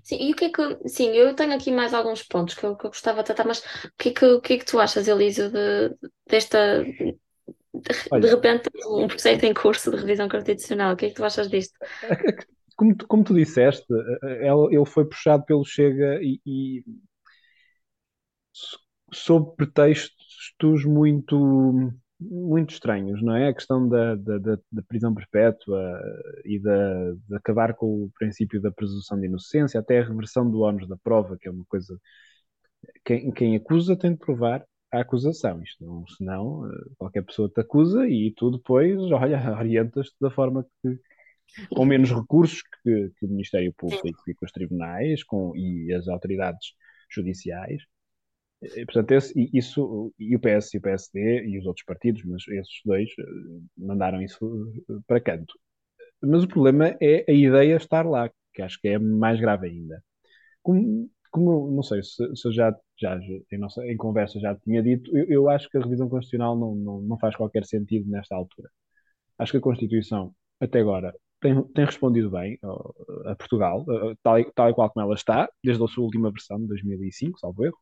Sim, 0.03 0.17
e 0.29 0.33
o 0.33 0.37
que 0.37 0.47
é 0.47 0.51
que. 0.51 0.89
Sim, 0.89 1.09
eu 1.11 1.35
tenho 1.35 1.55
aqui 1.55 1.71
mais 1.71 1.95
alguns 1.95 2.23
pontos 2.23 2.55
que 2.55 2.65
eu, 2.65 2.77
que 2.77 2.87
eu 2.87 2.91
gostava 2.91 3.23
de 3.23 3.27
tratar, 3.27 3.47
mas 3.47 3.61
o 3.61 3.91
que 3.99 4.09
é 4.11 4.13
que, 4.13 4.25
o 4.25 4.41
que, 4.41 4.53
é 4.55 4.59
que 4.59 4.65
tu 4.65 4.79
achas, 4.81 5.09
Elísio, 5.09 5.51
de, 5.51 5.95
desta. 6.27 6.83
De, 6.83 7.19
Olha, 8.11 8.23
de 8.23 8.29
repente, 8.29 8.71
um 8.87 9.09
processo 9.09 9.45
em 9.45 9.55
curso 9.55 9.91
de 9.91 9.97
revisão 9.97 10.29
constitucional, 10.29 10.95
o 10.95 10.97
que 10.97 11.07
é 11.07 11.09
que 11.09 11.15
tu 11.15 11.25
achas 11.25 11.49
disto? 11.49 11.75
Como 12.77 12.97
tu, 12.97 13.07
como 13.07 13.23
tu 13.23 13.35
disseste, 13.35 13.87
ele 14.41 14.85
foi 14.85 15.05
puxado 15.05 15.45
pelo 15.45 15.65
Chega 15.65 16.19
e, 16.21 16.41
e 16.45 16.85
sob 19.13 19.55
pretextos 19.57 20.85
muito 20.85 21.93
muito 22.31 22.73
estranhos, 22.73 23.23
não 23.23 23.35
é? 23.37 23.49
A 23.49 23.55
questão 23.55 23.89
da, 23.89 24.15
da, 24.17 24.39
da, 24.39 24.59
da 24.73 24.83
prisão 24.83 25.15
perpétua 25.15 26.01
e 26.45 26.59
da, 26.59 27.13
de 27.13 27.37
acabar 27.37 27.75
com 27.75 28.05
o 28.05 28.11
princípio 28.19 28.61
da 28.61 28.71
presunção 28.71 29.19
de 29.21 29.27
inocência, 29.27 29.81
até 29.81 30.01
a 30.01 30.05
reversão 30.05 30.51
do 30.51 30.61
ónus 30.61 30.89
da 30.89 30.97
prova, 30.97 31.37
que 31.39 31.49
é 31.49 31.51
uma 31.51 31.65
coisa. 31.67 31.99
Quem, 33.05 33.31
quem 33.33 33.57
acusa 33.57 33.97
tem 33.97 34.13
de 34.13 34.19
provar 34.19 34.65
a 34.93 35.01
acusação, 35.01 35.63
isto 35.63 35.85
não, 35.85 36.07
senão 36.07 36.71
eh, 36.71 36.85
qualquer 36.99 37.25
pessoa 37.25 37.49
te 37.49 37.61
acusa 37.61 38.07
e 38.09 38.33
tu 38.37 38.51
depois, 38.51 38.97
olha, 39.13 39.57
orientas-te 39.59 40.15
da 40.21 40.31
forma 40.31 40.67
que, 40.83 40.99
com 41.71 41.85
menos 41.85 42.11
recursos 42.13 42.63
que, 42.83 43.11
que 43.19 43.27
o 43.27 43.29
Ministério 43.29 43.73
Público 43.77 44.23
e 44.29 44.35
que 44.35 44.45
os 44.45 44.53
tribunais 44.53 45.23
com, 45.25 45.55
e 45.57 45.93
as 45.93 46.09
autoridades 46.09 46.75
judiciais, 47.11 47.83
portanto, 48.87 49.13
esse, 49.13 49.51
isso, 49.53 50.13
e 50.19 50.37
o 50.37 50.41
PS 50.41 50.77
e 50.77 50.79
o 50.79 50.83
PSD 50.83 51.47
e 51.47 51.59
os 51.59 51.67
outros 51.67 51.85
partidos, 51.85 52.23
mas 52.25 52.47
esses 52.49 52.81
dois 52.85 53.09
eh, 53.19 53.23
mandaram 53.77 54.23
isso 54.23 54.73
eh, 54.91 54.95
para 55.07 55.21
canto. 55.21 55.55
Mas 56.23 56.45
o 56.45 56.49
problema 56.49 56.97
é 57.01 57.25
a 57.29 57.33
ideia 57.35 57.77
estar 57.77 58.07
lá, 58.07 58.31
que 58.55 58.63
acho 58.63 58.81
que 58.81 58.89
é 58.89 58.99
mais 58.99 59.41
grave 59.41 59.69
ainda. 59.69 60.03
Como, 60.63 61.11
como 61.31 61.71
não 61.73 61.83
sei 61.83 62.03
se, 62.03 62.37
se 62.37 62.49
eu 62.49 62.53
já, 62.53 62.75
já 63.01 63.19
em, 63.53 63.59
nossa, 63.59 63.85
em 63.87 63.97
conversa 63.97 64.41
já 64.41 64.55
tinha 64.57 64.83
dito, 64.83 65.17
eu, 65.17 65.27
eu 65.29 65.51
acho 65.51 65.69
que 65.71 65.79
a 65.79 65.83
revisão 65.83 66.09
constitucional 66.09 66.57
não, 66.59 66.75
não, 66.77 67.03
não 67.03 67.19
faz 67.19 67.37
qualquer 67.37 67.65
sentido 67.67 68.11
nesta 68.11 68.35
altura. 68.37 68.71
Acho 69.39 69.53
que 69.53 69.59
a 69.59 69.61
Constituição 69.61 70.35
até 70.61 70.81
agora, 70.81 71.15
tem, 71.41 71.63
tem 71.75 71.85
respondido 71.85 72.31
bem 72.31 72.59
a 73.27 73.35
Portugal, 73.37 73.85
tal 74.23 74.39
e, 74.41 74.53
tal 74.55 74.71
e 74.71 74.75
qual 74.75 74.91
como 74.91 75.05
ela 75.07 75.15
está, 75.15 75.49
desde 75.63 75.83
a 75.85 75.87
sua 75.89 76.05
última 76.05 76.31
versão, 76.31 76.59
de 76.61 76.67
2005, 76.69 77.39
salvo 77.39 77.65
erro. 77.65 77.79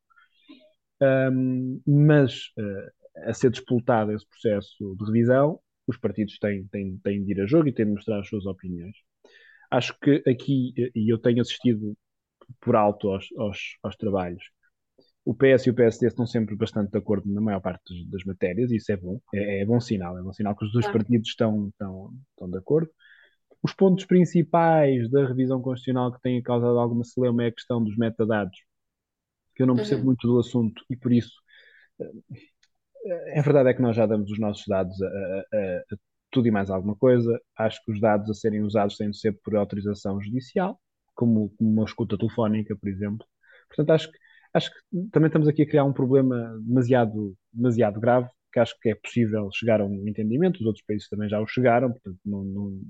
Um, 1.03 1.81
mas 1.85 2.53
uh, 2.59 3.29
a 3.29 3.35
ser 3.35 3.51
disputado 3.51 4.13
esse 4.13 4.27
processo 4.29 4.95
de 4.97 5.05
revisão, 5.05 5.59
os 5.87 5.97
partidos 5.97 6.39
têm, 6.39 6.67
têm, 6.69 6.97
têm 6.99 7.25
de 7.25 7.33
ir 7.33 7.41
a 7.41 7.47
jogo 7.47 7.69
e 7.69 7.73
têm 7.73 7.87
de 7.87 7.93
mostrar 7.93 8.21
as 8.21 8.29
suas 8.29 8.47
opiniões. 8.47 8.97
Acho 9.71 9.99
que 10.01 10.23
aqui, 10.29 10.73
e 10.95 11.13
eu 11.13 11.19
tenho 11.19 11.41
assistido 11.41 11.97
por 12.61 12.77
alto 12.77 13.09
aos, 13.09 13.27
aos, 13.37 13.59
aos 13.83 13.97
trabalhos, 13.97 14.45
o 15.25 15.35
PS 15.35 15.67
e 15.67 15.71
o 15.71 15.75
PSD 15.75 16.07
estão 16.07 16.27
sempre 16.27 16.55
bastante 16.57 16.91
de 16.91 16.99
acordo 16.99 17.33
na 17.33 17.41
maior 17.41 17.61
parte 17.61 17.83
das 18.11 18.25
matérias, 18.25 18.71
e 18.71 18.77
isso 18.77 18.93
é 18.93 18.97
bom, 18.97 19.21
é, 19.35 19.63
é 19.63 19.67
bom 19.67 19.81
sinal, 19.81 20.19
é 20.19 20.23
bom 20.23 20.33
sinal 20.33 20.57
que 20.57 20.65
os 20.65 20.73
dois 20.73 20.87
partidos 20.89 21.29
estão, 21.29 21.69
estão, 21.69 22.13
estão 22.31 22.51
de 22.51 22.59
acordo. 22.59 22.91
Os 23.63 23.73
pontos 23.73 24.05
principais 24.05 25.09
da 25.11 25.27
revisão 25.27 25.61
constitucional 25.63 26.13
que 26.13 26.21
têm 26.21 26.43
causado 26.43 26.79
alguma 26.79 27.05
celeuma 27.05 27.45
é 27.45 27.47
a 27.49 27.53
questão 27.53 27.83
dos 27.83 27.97
metadados, 27.97 28.59
eu 29.63 29.67
não 29.67 29.77
percebo 29.77 30.01
uhum. 30.01 30.07
muito 30.07 30.27
do 30.27 30.39
assunto 30.39 30.85
e 30.91 30.97
por 30.97 31.13
isso 31.13 31.33
é 33.29 33.43
verdade 33.43 33.69
é 33.71 33.75
que 33.75 33.83
nós 33.83 33.97
já 33.97 34.07
damos 34.07 34.31
os 34.31 34.39
nossos 34.39 34.65
dados 34.67 35.01
a, 35.03 35.07
a, 35.07 35.79
a 35.93 35.97
tudo 36.31 36.49
e 36.49 36.51
mais 36.51 36.71
alguma 36.71 36.97
coisa. 36.97 37.41
Acho 37.57 37.83
que 37.85 37.93
os 37.93 38.01
dados 38.01 38.31
a 38.31 38.35
serem 38.35 38.63
usados 38.63 38.97
têm 38.97 39.11
de 39.11 39.19
ser 39.19 39.33
por 39.43 39.57
autorização 39.57 40.21
judicial, 40.21 40.81
como, 41.15 41.51
como 41.57 41.71
uma 41.71 41.85
escuta 41.85 42.17
telefónica, 42.17 42.77
por 42.77 42.89
exemplo. 42.89 43.27
Portanto, 43.69 43.91
acho 43.91 44.11
que, 44.11 44.19
acho 44.55 44.71
que 44.71 45.11
também 45.11 45.29
estamos 45.29 45.49
aqui 45.49 45.63
a 45.63 45.69
criar 45.69 45.85
um 45.85 45.93
problema 45.93 46.59
demasiado, 46.65 47.37
demasiado 47.53 48.01
grave, 48.01 48.29
que 48.53 48.61
acho 48.61 48.79
que 48.81 48.91
é 48.91 48.95
possível 48.95 49.49
chegar 49.53 49.81
a 49.81 49.87
um 49.87 50.09
entendimento, 50.09 50.61
os 50.61 50.67
outros 50.67 50.85
países 50.85 51.09
também 51.09 51.29
já 51.29 51.41
o 51.41 51.47
chegaram, 51.47 51.91
portanto, 51.91 52.19
não, 52.25 52.45
não, 52.45 52.81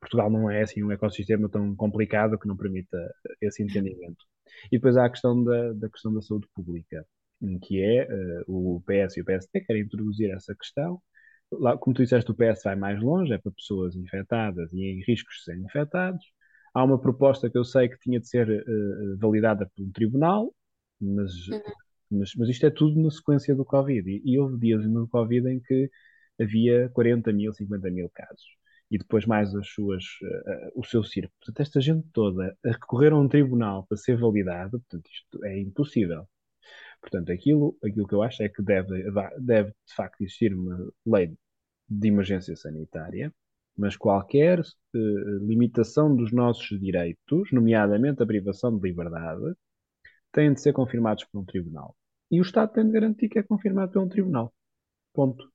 Portugal 0.00 0.30
não 0.30 0.50
é 0.50 0.62
assim 0.62 0.82
um 0.82 0.92
ecossistema 0.92 1.48
tão 1.48 1.74
complicado 1.76 2.38
que 2.38 2.48
não 2.48 2.56
permita 2.56 2.98
esse 3.40 3.62
entendimento. 3.62 4.24
E 4.66 4.76
depois 4.76 4.96
há 4.96 5.06
a 5.06 5.10
questão 5.10 5.42
da, 5.42 5.72
da 5.72 5.88
questão 5.88 6.12
da 6.12 6.22
saúde 6.22 6.48
pública, 6.54 7.04
que 7.62 7.80
é 7.82 8.08
uh, 8.46 8.76
o 8.76 8.82
PS 8.82 9.16
e 9.16 9.20
o 9.20 9.24
PSD 9.24 9.60
querem 9.62 9.82
introduzir 9.82 10.30
essa 10.30 10.54
questão. 10.54 11.00
Lá, 11.52 11.76
como 11.78 11.94
tu 11.94 12.02
disseste, 12.02 12.30
o 12.30 12.34
PS 12.34 12.62
vai 12.64 12.76
mais 12.76 13.00
longe, 13.00 13.32
é 13.32 13.38
para 13.38 13.52
pessoas 13.52 13.96
infectadas 13.96 14.72
e 14.72 14.82
em 14.84 15.02
riscos 15.04 15.36
de 15.38 15.44
serem 15.44 15.64
infectados. 15.64 16.24
Há 16.74 16.84
uma 16.84 17.00
proposta 17.00 17.50
que 17.50 17.56
eu 17.56 17.64
sei 17.64 17.88
que 17.88 17.98
tinha 17.98 18.20
de 18.20 18.28
ser 18.28 18.48
uh, 18.48 19.18
validada 19.18 19.70
por 19.74 19.82
um 19.82 19.90
tribunal, 19.92 20.54
mas, 21.00 21.48
uhum. 21.48 21.62
mas, 22.10 22.32
mas, 22.36 22.48
isto 22.48 22.66
é 22.66 22.70
tudo 22.70 23.00
na 23.00 23.10
sequência 23.10 23.54
do 23.54 23.64
Covid. 23.64 24.08
E, 24.10 24.22
e 24.24 24.38
houve 24.38 24.58
dias 24.58 24.84
no 24.86 25.08
Covid 25.08 25.48
em 25.48 25.60
que 25.60 25.90
havia 26.40 26.88
40 26.90 27.32
mil, 27.32 27.52
50 27.52 27.90
mil 27.90 28.10
casos 28.10 28.58
e 28.90 28.98
depois 28.98 29.26
mais 29.26 29.54
as 29.54 29.68
suas, 29.68 30.04
uh, 30.22 30.72
o 30.74 30.84
seu 30.84 31.04
circo. 31.04 31.32
Portanto, 31.38 31.60
esta 31.60 31.80
gente 31.80 32.06
toda 32.12 32.56
a 32.64 32.68
recorrer 32.70 33.12
a 33.12 33.18
um 33.18 33.28
tribunal 33.28 33.86
para 33.86 33.96
ser 33.98 34.16
validado, 34.18 34.80
portanto, 34.80 35.10
isto 35.10 35.44
é 35.44 35.58
impossível. 35.60 36.26
Portanto, 37.00 37.30
aquilo, 37.30 37.76
aquilo 37.84 38.06
que 38.06 38.14
eu 38.14 38.22
acho 38.22 38.42
é 38.42 38.48
que 38.48 38.62
deve, 38.62 39.04
deve 39.38 39.70
de 39.70 39.94
facto 39.94 40.20
existir 40.22 40.54
uma 40.54 40.90
lei 41.06 41.36
de 41.88 42.08
emergência 42.08 42.56
sanitária, 42.56 43.32
mas 43.76 43.96
qualquer 43.96 44.60
uh, 44.60 45.46
limitação 45.46 46.14
dos 46.14 46.32
nossos 46.32 46.78
direitos, 46.80 47.52
nomeadamente 47.52 48.22
a 48.22 48.26
privação 48.26 48.76
de 48.76 48.88
liberdade, 48.88 49.54
tem 50.32 50.52
de 50.52 50.60
ser 50.60 50.72
confirmados 50.72 51.24
por 51.24 51.40
um 51.40 51.44
tribunal. 51.44 51.96
E 52.30 52.40
o 52.40 52.42
Estado 52.42 52.72
tem 52.72 52.84
de 52.84 52.92
garantir 52.92 53.28
que 53.28 53.38
é 53.38 53.42
confirmado 53.42 53.92
por 53.92 54.02
um 54.02 54.08
tribunal. 54.08 54.52
Ponto. 55.14 55.48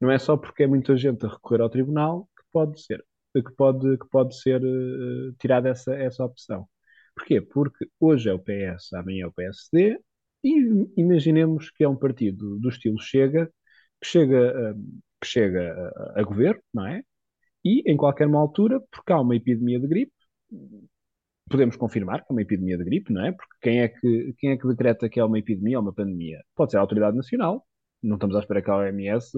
Não 0.00 0.10
é 0.10 0.18
só 0.18 0.36
porque 0.36 0.62
é 0.64 0.66
muita 0.66 0.96
gente 0.96 1.26
a 1.26 1.28
recorrer 1.28 1.60
ao 1.60 1.70
tribunal 1.70 2.28
pode 2.52 2.80
ser, 2.82 3.04
que 3.34 3.52
pode, 3.56 3.98
que 3.98 4.08
pode 4.10 4.38
ser 4.40 4.62
uh, 4.62 5.32
tirada 5.38 5.68
essa, 5.70 5.94
essa 5.94 6.24
opção. 6.24 6.68
Porquê? 7.14 7.40
Porque 7.40 7.86
hoje 8.00 8.28
é 8.28 8.34
o 8.34 8.38
PS, 8.38 8.92
amanhã 8.94 9.24
é 9.24 9.26
o 9.28 9.32
PSD, 9.32 9.98
e 10.44 10.88
imaginemos 10.96 11.70
que 11.70 11.84
é 11.84 11.88
um 11.88 11.96
partido 11.96 12.58
do 12.58 12.68
estilo 12.68 13.00
Chega, 13.00 13.46
que 14.00 14.06
chega, 14.08 14.72
uh, 14.72 15.02
que 15.20 15.26
chega 15.26 15.72
a, 16.16 16.20
a 16.20 16.22
governo, 16.22 16.62
não 16.74 16.86
é? 16.86 17.02
E 17.64 17.82
em 17.90 17.96
qualquer 17.96 18.26
uma 18.26 18.40
altura, 18.40 18.80
porque 18.90 19.12
há 19.12 19.20
uma 19.20 19.36
epidemia 19.36 19.78
de 19.80 19.86
gripe, 19.86 20.12
podemos 21.50 21.76
confirmar 21.76 22.24
que 22.24 22.26
é 22.30 22.32
uma 22.32 22.42
epidemia 22.42 22.78
de 22.78 22.84
gripe, 22.84 23.12
não 23.12 23.24
é? 23.26 23.32
Porque 23.32 23.54
quem 23.60 23.80
é 23.80 23.88
que, 23.88 24.34
quem 24.38 24.50
é 24.52 24.56
que 24.56 24.68
decreta 24.68 25.08
que 25.08 25.18
é 25.20 25.24
uma 25.24 25.38
epidemia 25.38 25.78
ou 25.78 25.82
uma 25.82 25.92
pandemia? 25.92 26.40
Pode 26.54 26.70
ser 26.70 26.78
a 26.78 26.80
autoridade 26.80 27.16
nacional. 27.16 27.66
Não 28.02 28.16
estamos 28.16 28.36
à 28.36 28.38
espera 28.38 28.62
que 28.62 28.70
a 28.70 28.76
OMS 28.76 29.32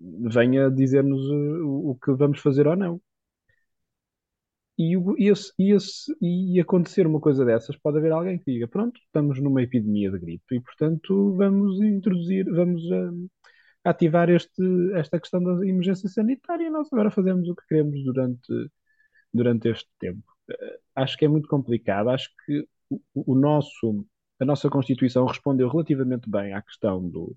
venha 0.00 0.70
dizer-nos 0.70 1.20
uh, 1.30 1.66
o, 1.66 1.90
o 1.90 1.94
que 1.96 2.12
vamos 2.12 2.40
fazer 2.40 2.66
ou 2.66 2.76
não. 2.76 3.00
E, 4.78 4.94
esse, 5.28 5.52
e, 5.58 5.72
esse, 5.72 6.16
e 6.22 6.60
acontecer 6.60 7.04
uma 7.04 7.20
coisa 7.20 7.44
dessas, 7.44 7.76
pode 7.76 7.98
haver 7.98 8.12
alguém 8.12 8.38
que 8.38 8.52
diga: 8.52 8.68
Pronto, 8.68 9.00
estamos 9.00 9.40
numa 9.40 9.62
epidemia 9.62 10.10
de 10.10 10.18
gripe 10.20 10.56
e, 10.56 10.60
portanto, 10.60 11.34
vamos 11.36 11.80
introduzir, 11.80 12.44
vamos 12.44 12.82
uh, 12.84 13.28
ativar 13.84 14.30
este, 14.30 14.62
esta 14.94 15.18
questão 15.18 15.42
da 15.42 15.66
emergência 15.66 16.08
sanitária. 16.08 16.66
E 16.66 16.70
nós 16.70 16.88
agora 16.92 17.10
fazemos 17.10 17.48
o 17.48 17.56
que 17.56 17.66
queremos 17.66 18.04
durante, 18.04 18.70
durante 19.34 19.68
este 19.68 19.88
tempo. 19.98 20.22
Uh, 20.50 20.78
acho 20.94 21.16
que 21.18 21.24
é 21.24 21.28
muito 21.28 21.48
complicado. 21.48 22.10
Acho 22.10 22.30
que 22.46 22.66
o, 22.90 23.00
o 23.14 23.34
nosso, 23.34 24.06
a 24.40 24.44
nossa 24.44 24.70
Constituição 24.70 25.26
respondeu 25.26 25.68
relativamente 25.68 26.30
bem 26.30 26.54
à 26.54 26.62
questão 26.62 27.08
do, 27.08 27.36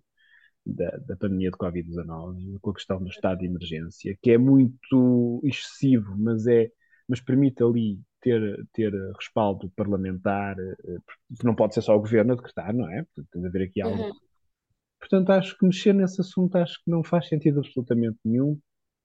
da, 0.65 0.89
da 0.97 1.15
pandemia 1.15 1.52
de 1.52 1.58
Covid-19, 1.58 2.60
com 2.60 2.69
a 2.69 2.74
questão 2.74 3.00
do 3.02 3.10
estado 3.10 3.39
de 3.39 3.45
emergência, 3.45 4.17
que 4.21 4.32
é 4.32 4.38
muito 4.38 5.41
excessivo, 5.43 6.15
mas, 6.17 6.45
é, 6.47 6.69
mas 7.08 7.19
permite 7.19 7.63
ali 7.63 8.00
ter, 8.21 8.65
ter 8.74 8.93
respaldo 9.17 9.71
parlamentar, 9.76 10.58
eh, 10.60 10.97
porque 11.06 11.45
não 11.45 11.56
pode 11.56 11.74
ser 11.74 11.82
só 11.82 11.95
o 11.95 12.00
governo 12.00 12.34
a 12.34 12.36
decretar, 12.36 12.74
não 12.74 12.89
é? 12.89 13.04
Portanto, 13.04 13.28
tem 13.32 13.41
de 13.41 13.47
haver 13.47 13.63
aqui 13.63 13.82
algo. 13.82 14.02
Uhum. 14.02 14.12
Portanto, 15.00 15.32
acho 15.32 15.58
que 15.58 15.65
mexer 15.65 15.93
nesse 15.93 16.21
assunto 16.21 16.56
acho 16.58 16.76
que 16.84 16.91
não 16.91 17.04
faz 17.04 17.28
sentido 17.28 17.60
absolutamente 17.60 18.19
nenhum. 18.24 18.60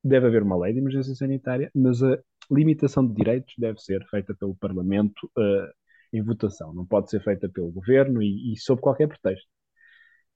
Deve 0.05 0.27
haver 0.27 0.43
uma 0.43 0.59
lei 0.59 0.75
de 0.75 0.79
emergência 0.79 1.15
sanitária, 1.15 1.71
mas 1.75 2.03
a 2.03 2.19
limitação 2.51 3.07
de 3.07 3.15
direitos 3.15 3.55
deve 3.59 3.81
ser 3.81 4.05
feita 4.09 4.35
pelo 4.35 4.55
Parlamento 4.55 5.27
uh, 5.39 5.73
em 6.13 6.23
votação, 6.23 6.73
não 6.73 6.87
pode 6.87 7.11
ser 7.11 7.23
feita 7.23 7.49
pelo 7.49 7.73
governo 7.73 8.23
e, 8.23 8.53
e 8.53 8.59
sob 8.59 8.81
qualquer 8.81 9.09
pretexto. 9.09 9.49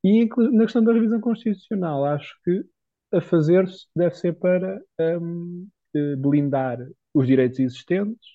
E 0.03 0.27
na 0.53 0.65
questão 0.65 0.83
da 0.83 0.93
revisão 0.93 1.21
constitucional, 1.21 2.05
acho 2.05 2.35
que 2.45 2.65
a 3.13 3.21
fazer-se 3.21 3.87
deve 3.95 4.15
ser 4.15 4.33
para 4.35 4.81
um, 5.21 5.69
eh, 5.95 6.17
blindar 6.17 6.79
os 7.13 7.27
direitos 7.27 7.59
existentes, 7.59 8.29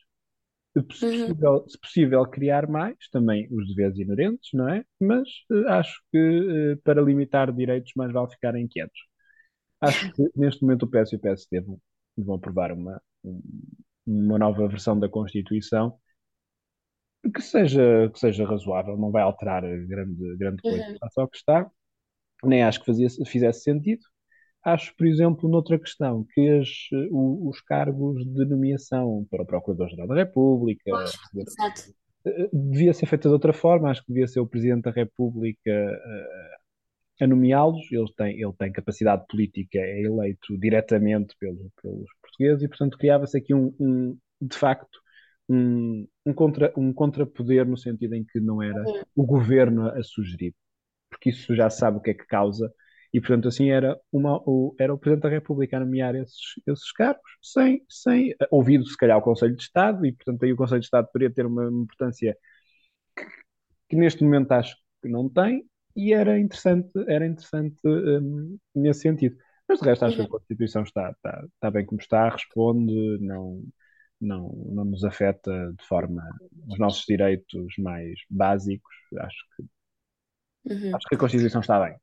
se 0.74 0.80
uhum. 0.80 0.88
possível, 0.88 1.52
uhum. 1.54 1.70
se 1.70 1.80
possível, 1.80 2.26
criar 2.26 2.68
mais, 2.68 2.98
também 3.12 3.48
os 3.52 3.68
deveres 3.70 3.98
inerentes, 3.98 4.50
não 4.54 4.68
é? 4.68 4.84
Mas 5.00 5.30
uh, 5.50 5.70
acho 5.70 6.02
que 6.12 6.74
uh, 6.74 6.78
para 6.84 7.02
limitar 7.02 7.52
direitos 7.54 7.94
mais 7.96 8.12
vale 8.12 8.30
ficarem 8.32 8.68
quietos. 8.68 9.00
Acho 9.82 10.12
que 10.14 10.24
neste 10.36 10.62
momento 10.64 10.84
o 10.84 10.88
PS 10.90 11.14
e 11.14 11.16
o 11.16 11.20
PSD 11.20 11.62
vão, 11.62 11.80
vão 12.18 12.36
aprovar 12.36 12.72
uma, 12.74 13.02
uma 14.06 14.38
nova 14.38 14.68
versão 14.68 15.00
da 15.00 15.08
Constituição 15.10 15.98
que 17.32 17.42
seja, 17.42 18.10
que 18.12 18.20
seja 18.20 18.46
razoável, 18.46 18.98
não 18.98 19.12
vai 19.12 19.24
alterar 19.24 19.62
grande, 19.62 20.38
grande 20.38 20.62
coisa 20.62 20.88
uhum. 20.90 20.98
ao 21.18 21.28
que 21.28 21.38
está, 21.38 21.70
nem 22.44 22.64
acho 22.64 22.80
que 22.80 22.86
fazia, 22.86 23.08
fizesse 23.26 23.62
sentido. 23.62 24.02
Acho, 24.64 24.96
por 24.98 25.06
exemplo, 25.06 25.48
noutra 25.50 25.78
questão, 25.78 26.26
que 26.34 26.50
as, 26.50 26.70
os 27.12 27.62
cargos 27.62 28.26
de 28.26 28.46
nomeação 28.46 29.26
para 29.30 29.44
o 29.44 29.46
Procurador-Geral 29.46 30.08
da 30.08 30.16
República 30.16 30.90
Exato. 30.90 31.94
Eh, 32.26 32.50
devia 32.52 32.94
ser 32.94 33.06
feita 33.06 33.30
de 33.30 33.34
outra 33.34 33.54
forma, 33.54 33.92
acho 33.92 34.02
que 34.04 34.12
devia 34.12 34.28
ser 34.28 34.40
o 34.40 34.48
Presidente 34.48 34.84
da 34.84 34.92
República 34.92 35.72
a, 37.20 37.24
a 37.24 37.28
nomeá-los, 37.28 37.92
ele 37.92 38.12
tem, 38.18 38.42
ele 38.42 38.54
tem 38.58 38.72
capacidade 38.72 39.26
política, 39.30 39.78
é 39.78 40.02
eleito 40.02 40.58
diretamente 40.58 41.36
pelos, 41.40 41.72
pelos 41.82 42.10
portugueses 42.22 42.64
e, 42.64 42.68
portanto, 42.68 42.98
criava-se 42.98 43.38
aqui 43.38 43.54
um, 43.54 43.74
um, 43.80 44.18
de 44.42 44.58
facto, 44.58 45.00
um, 45.50 46.08
um, 46.26 46.34
contra, 46.34 46.74
um 46.78 46.94
contrapoder 46.94 47.68
no 47.68 47.78
sentido 47.78 48.16
em 48.16 48.24
que 48.24 48.40
não 48.40 48.62
era 48.62 48.84
o 49.16 49.26
governo 49.26 49.88
a, 49.88 50.04
sugerir, 50.04 50.54
porque 51.10 51.30
isso 51.30 51.56
já 51.56 51.70
sabe 51.70 51.98
o 51.98 52.02
que 52.02 52.12
é 52.12 52.14
que 52.14 52.26
causa, 52.26 52.72
e 53.14 53.20
portanto 53.20 53.48
assim 53.48 53.70
era, 53.72 54.00
uma, 54.12 54.42
o, 54.46 54.76
era 54.80 54.94
o 54.94 54.98
Presidente 54.98 55.24
da 55.24 55.30
República 55.30 55.78
a 55.78 55.80
nomear 55.80 56.16
esses, 56.16 56.40
esses 56.68 56.92
cargos, 56.92 57.22
sem, 57.42 57.84
sem 57.90 58.36
ouvido 58.52 58.86
se 58.86 58.98
calhar 58.98 59.18
o 59.18 59.22
Conselho 59.22 59.56
de 59.56 59.64
Estado, 59.64 60.06
e 60.06 60.12
portanto 60.12 60.44
aí 60.44 60.54
o 60.54 60.58
Conselho 60.58 60.82
de 60.82 60.86
Estado 60.86 61.08
poderia 61.12 61.34
ter 61.34 61.46
uma 61.46 61.68
importância 61.70 62.36
que, 63.16 63.26
que 63.90 63.96
neste 63.96 64.24
momento 64.24 64.52
acho 64.52 64.76
que 65.02 65.10
não 65.10 65.30
tem, 65.30 65.66
e 65.96 66.14
era 66.14 66.38
interessante, 66.40 66.92
era 67.08 67.26
interessante 67.26 67.78
um, 67.86 68.58
nesse 68.76 69.02
sentido. 69.02 69.38
Mas 69.68 69.80
de 69.80 69.86
resto 69.86 70.06
acho 70.06 70.16
que 70.18 70.22
a 70.24 70.28
Constituição 70.28 70.84
está, 70.84 71.12
está, 71.12 71.46
está 71.54 71.72
bem 71.72 71.86
como 71.86 72.00
está, 72.02 72.30
responde, 72.30 72.94
não, 73.22 73.64
não, 74.20 74.50
não 74.72 74.86
nos 74.86 75.04
afeta 75.04 75.52
de 75.78 75.86
forma 75.86 76.24
os 76.68 76.80
nossos 76.80 77.04
direitos 77.06 77.74
mais 77.78 78.20
básicos. 78.30 78.96
Acho 79.20 79.38
que, 79.56 80.74
uhum. 80.74 80.96
acho 80.96 81.08
que 81.08 81.16
a 81.16 81.18
Constituição 81.18 81.62
está 81.62 81.80
bem. 81.84 81.96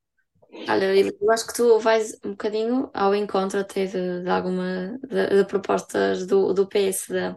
Olha, 0.68 0.94
eu 0.94 1.30
acho 1.30 1.46
que 1.46 1.54
tu 1.54 1.78
vais 1.78 2.18
um 2.22 2.32
bocadinho 2.32 2.90
ao 2.92 3.14
encontro 3.14 3.58
até 3.58 3.86
de, 3.86 4.22
de 4.22 4.28
alguma 4.28 4.98
de, 5.08 5.38
de 5.38 5.44
propostas 5.46 6.26
do, 6.26 6.52
do 6.52 6.66
PSD 6.66 7.34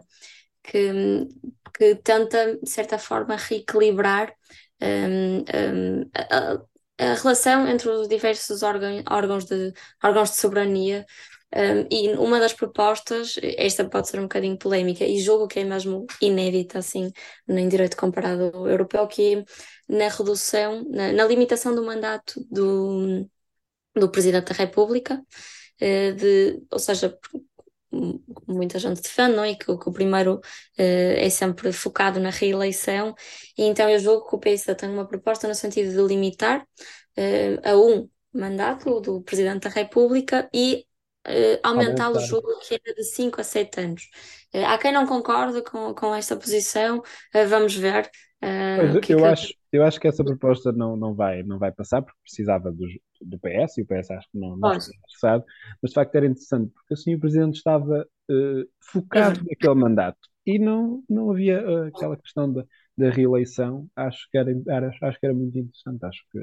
que, 0.62 1.26
que 1.72 1.94
tenta, 1.96 2.58
de 2.62 2.68
certa 2.68 2.98
forma, 2.98 3.36
reequilibrar 3.36 4.34
um, 4.82 5.38
um, 5.38 6.10
a, 6.14 6.62
a, 6.98 7.14
relação 7.14 7.66
entre 7.66 7.88
os 7.88 8.08
diversos 8.08 8.62
órgãos, 8.62 9.02
órgãos, 9.08 9.44
de, 9.46 9.72
órgãos 10.02 10.30
de 10.30 10.36
soberania. 10.36 11.06
Um, 11.56 11.86
e 11.90 12.14
uma 12.16 12.38
das 12.38 12.52
propostas, 12.52 13.36
esta 13.42 13.88
pode 13.88 14.08
ser 14.08 14.18
um 14.18 14.24
bocadinho 14.24 14.58
polémica, 14.58 15.04
e 15.06 15.18
julgo 15.18 15.48
que 15.48 15.60
é 15.60 15.64
mesmo 15.64 16.06
inédita, 16.20 16.80
assim, 16.80 17.10
em 17.48 17.68
direito 17.68 17.96
comparado 17.96 18.68
europeu, 18.68 19.06
que 19.08 19.36
é 19.36 19.44
na 19.88 20.08
redução, 20.08 20.84
na, 20.90 21.12
na 21.12 21.24
limitação 21.24 21.74
do 21.74 21.82
mandato 21.82 22.46
do, 22.50 23.26
do 23.94 24.10
Presidente 24.10 24.52
da 24.52 24.54
República, 24.54 25.14
uh, 25.80 26.14
de, 26.14 26.62
ou 26.70 26.78
seja, 26.78 27.18
muita 28.46 28.78
gente 28.78 29.00
defende, 29.00 29.36
não 29.36 29.44
é? 29.44 29.54
Que, 29.54 29.64
que 29.64 29.88
o 29.88 29.92
primeiro 29.92 30.34
uh, 30.34 30.40
é 30.76 31.30
sempre 31.30 31.72
focado 31.72 32.20
na 32.20 32.30
reeleição, 32.30 33.14
e 33.56 33.62
então 33.64 33.88
eu 33.88 33.98
julgo 33.98 34.28
que 34.28 34.36
o 34.36 34.38
PSD 34.38 34.74
tem 34.74 34.90
uma 34.90 35.06
proposta 35.06 35.48
no 35.48 35.54
sentido 35.54 35.90
de 35.90 36.02
limitar 36.02 36.60
uh, 36.62 37.60
a 37.64 37.76
um 37.78 38.10
mandato 38.30 39.00
do 39.00 39.22
Presidente 39.22 39.62
da 39.62 39.70
República 39.70 40.50
e 40.52 40.84
uh, 41.26 41.60
aumentá-lo, 41.62 42.20
julgo 42.20 42.58
que 42.60 42.74
era 42.74 42.94
de 42.94 43.04
5 43.04 43.40
a 43.40 43.44
7 43.44 43.80
anos. 43.80 44.10
há 44.66 44.78
quem 44.78 44.92
não 44.92 45.06
concorde 45.06 45.62
com, 45.62 45.94
com 45.94 46.14
esta 46.14 46.36
posição, 46.36 47.02
vamos 47.48 47.74
ver. 47.74 48.10
Pois, 48.40 49.00
que 49.00 49.14
eu, 49.14 49.18
é 49.18 49.22
que... 49.22 49.28
acho, 49.28 49.54
eu 49.72 49.84
acho 49.84 50.00
que 50.00 50.08
essa 50.08 50.24
proposta 50.24 50.72
não, 50.72 50.96
não, 50.96 51.14
vai, 51.14 51.42
não 51.42 51.58
vai 51.58 51.72
passar 51.72 52.02
porque 52.02 52.18
precisava 52.22 52.70
do, 52.70 52.86
do 53.20 53.38
PS 53.38 53.78
e 53.78 53.82
o 53.82 53.86
PS 53.86 54.10
acho 54.10 54.30
que 54.30 54.38
não, 54.38 54.56
não 54.56 54.72
está 54.72 54.92
interessado, 54.94 55.44
mas 55.82 55.90
de 55.90 55.94
facto 55.94 56.14
era 56.14 56.26
interessante 56.26 56.72
porque 56.72 56.94
assim 56.94 57.14
o 57.14 57.20
Presidente 57.20 57.56
estava 57.56 58.06
uh, 58.30 58.68
focado 58.80 59.40
naquele 59.48 59.74
mandato 59.74 60.18
e 60.46 60.58
não, 60.58 61.02
não 61.08 61.30
havia 61.30 61.60
uh, 61.66 61.86
aquela 61.86 62.16
questão 62.16 62.52
da, 62.52 62.64
da 62.96 63.10
reeleição, 63.10 63.88
acho 63.96 64.28
que 64.30 64.38
era, 64.38 64.50
era, 64.68 64.90
acho 65.02 65.18
que 65.18 65.26
era 65.26 65.34
muito 65.34 65.58
interessante, 65.58 66.04
acho 66.04 66.22
que 66.30 66.38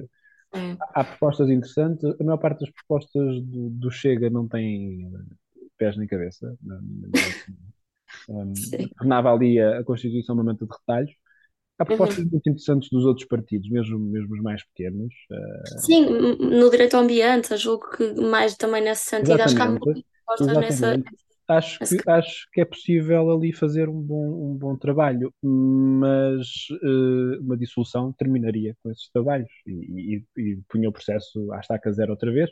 é. 0.53 0.77
há 0.93 1.03
propostas 1.03 1.49
interessantes, 1.49 2.03
a 2.03 2.23
maior 2.23 2.37
parte 2.37 2.61
das 2.61 2.71
propostas 2.71 3.41
do, 3.41 3.69
do 3.69 3.91
Chega 3.91 4.29
não 4.29 4.47
tem 4.47 5.11
pés 5.77 5.97
nem 5.97 6.07
cabeça, 6.07 6.55
um, 8.29 8.53
tornava 8.97 9.33
ali 9.33 9.59
a, 9.59 9.79
a 9.79 9.83
Constituição 9.83 10.35
uma 10.35 10.43
manta 10.43 10.65
de 10.65 10.71
retalhos 10.71 11.13
Há 11.79 11.85
propostas 11.85 12.19
uhum. 12.19 12.29
muito 12.31 12.49
interessantes 12.49 12.89
dos 12.89 13.03
outros 13.03 13.27
partidos, 13.27 13.67
mesmo, 13.69 13.97
mesmo 13.97 14.35
os 14.35 14.41
mais 14.41 14.63
pequenos. 14.67 15.13
Uh... 15.31 15.79
Sim, 15.79 16.05
no 16.05 16.69
direito 16.69 16.95
ao 16.95 17.03
ambiente, 17.03 17.57
julgo 17.57 17.89
que 17.89 18.13
mais 18.21 18.55
também 18.55 18.83
nesse 18.83 19.05
sentido, 19.05 19.41
acho 19.41 19.55
que 19.55 19.61
há 19.61 19.69
muitas 19.69 20.03
propostas 20.25 20.57
nessa. 20.57 21.03
Acho 21.47 21.79
que, 21.79 22.09
acho 22.09 22.47
que 22.53 22.61
é 22.61 22.65
possível 22.65 23.29
ali 23.29 23.51
fazer 23.51 23.89
um 23.89 24.01
bom, 24.01 24.51
um 24.51 24.57
bom 24.57 24.77
trabalho, 24.77 25.33
mas 25.41 26.47
uh, 26.83 27.41
uma 27.41 27.57
dissolução 27.57 28.13
terminaria 28.13 28.75
com 28.81 28.89
esses 28.89 29.09
trabalhos 29.09 29.49
e, 29.67 30.23
e, 30.37 30.41
e 30.41 30.57
punha 30.69 30.87
o 30.89 30.93
processo 30.93 31.51
à 31.51 31.59
estaca 31.59 31.91
zero 31.91 32.11
outra 32.11 32.31
vez. 32.31 32.49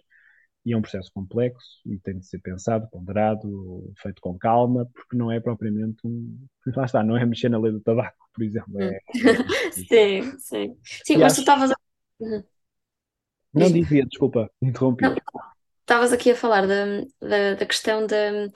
E 0.64 0.74
é 0.74 0.78
um 0.78 0.82
processo 0.82 1.10
complexo 1.12 1.82
e 1.88 1.98
tem 1.98 2.20
de 2.20 2.28
ser 2.28 2.40
pensado, 2.40 2.88
ponderado, 2.92 3.92
feito 4.00 4.22
com 4.22 4.38
calma, 4.38 4.88
porque 4.94 5.18
não 5.18 5.32
é 5.32 5.40
propriamente 5.40 5.98
um. 6.06 6.38
Lá 6.76 6.86
está, 6.86 7.04
não 7.04 7.18
é 7.18 7.26
mexer 7.26 7.50
na 7.50 7.58
lei 7.58 7.72
do 7.72 7.82
tabaco, 7.82 8.30
por 8.34 8.44
exemplo. 8.44 8.80
É... 8.80 9.00
sim, 9.72 10.38
sim. 10.38 10.78
Sim, 10.84 11.18
mas 11.18 11.34
tu 11.34 11.40
estavas. 11.40 11.72
Uhum. 12.20 12.44
Não 13.54 13.72
dizia, 13.72 14.06
desculpa, 14.06 14.50
interrompi. 14.62 15.06
Estavas 15.92 16.14
aqui 16.14 16.32
a 16.32 16.36
falar 16.38 16.66
da, 16.66 16.86
da, 17.22 17.54
da 17.56 17.66
questão 17.66 18.08
da, 18.08 18.48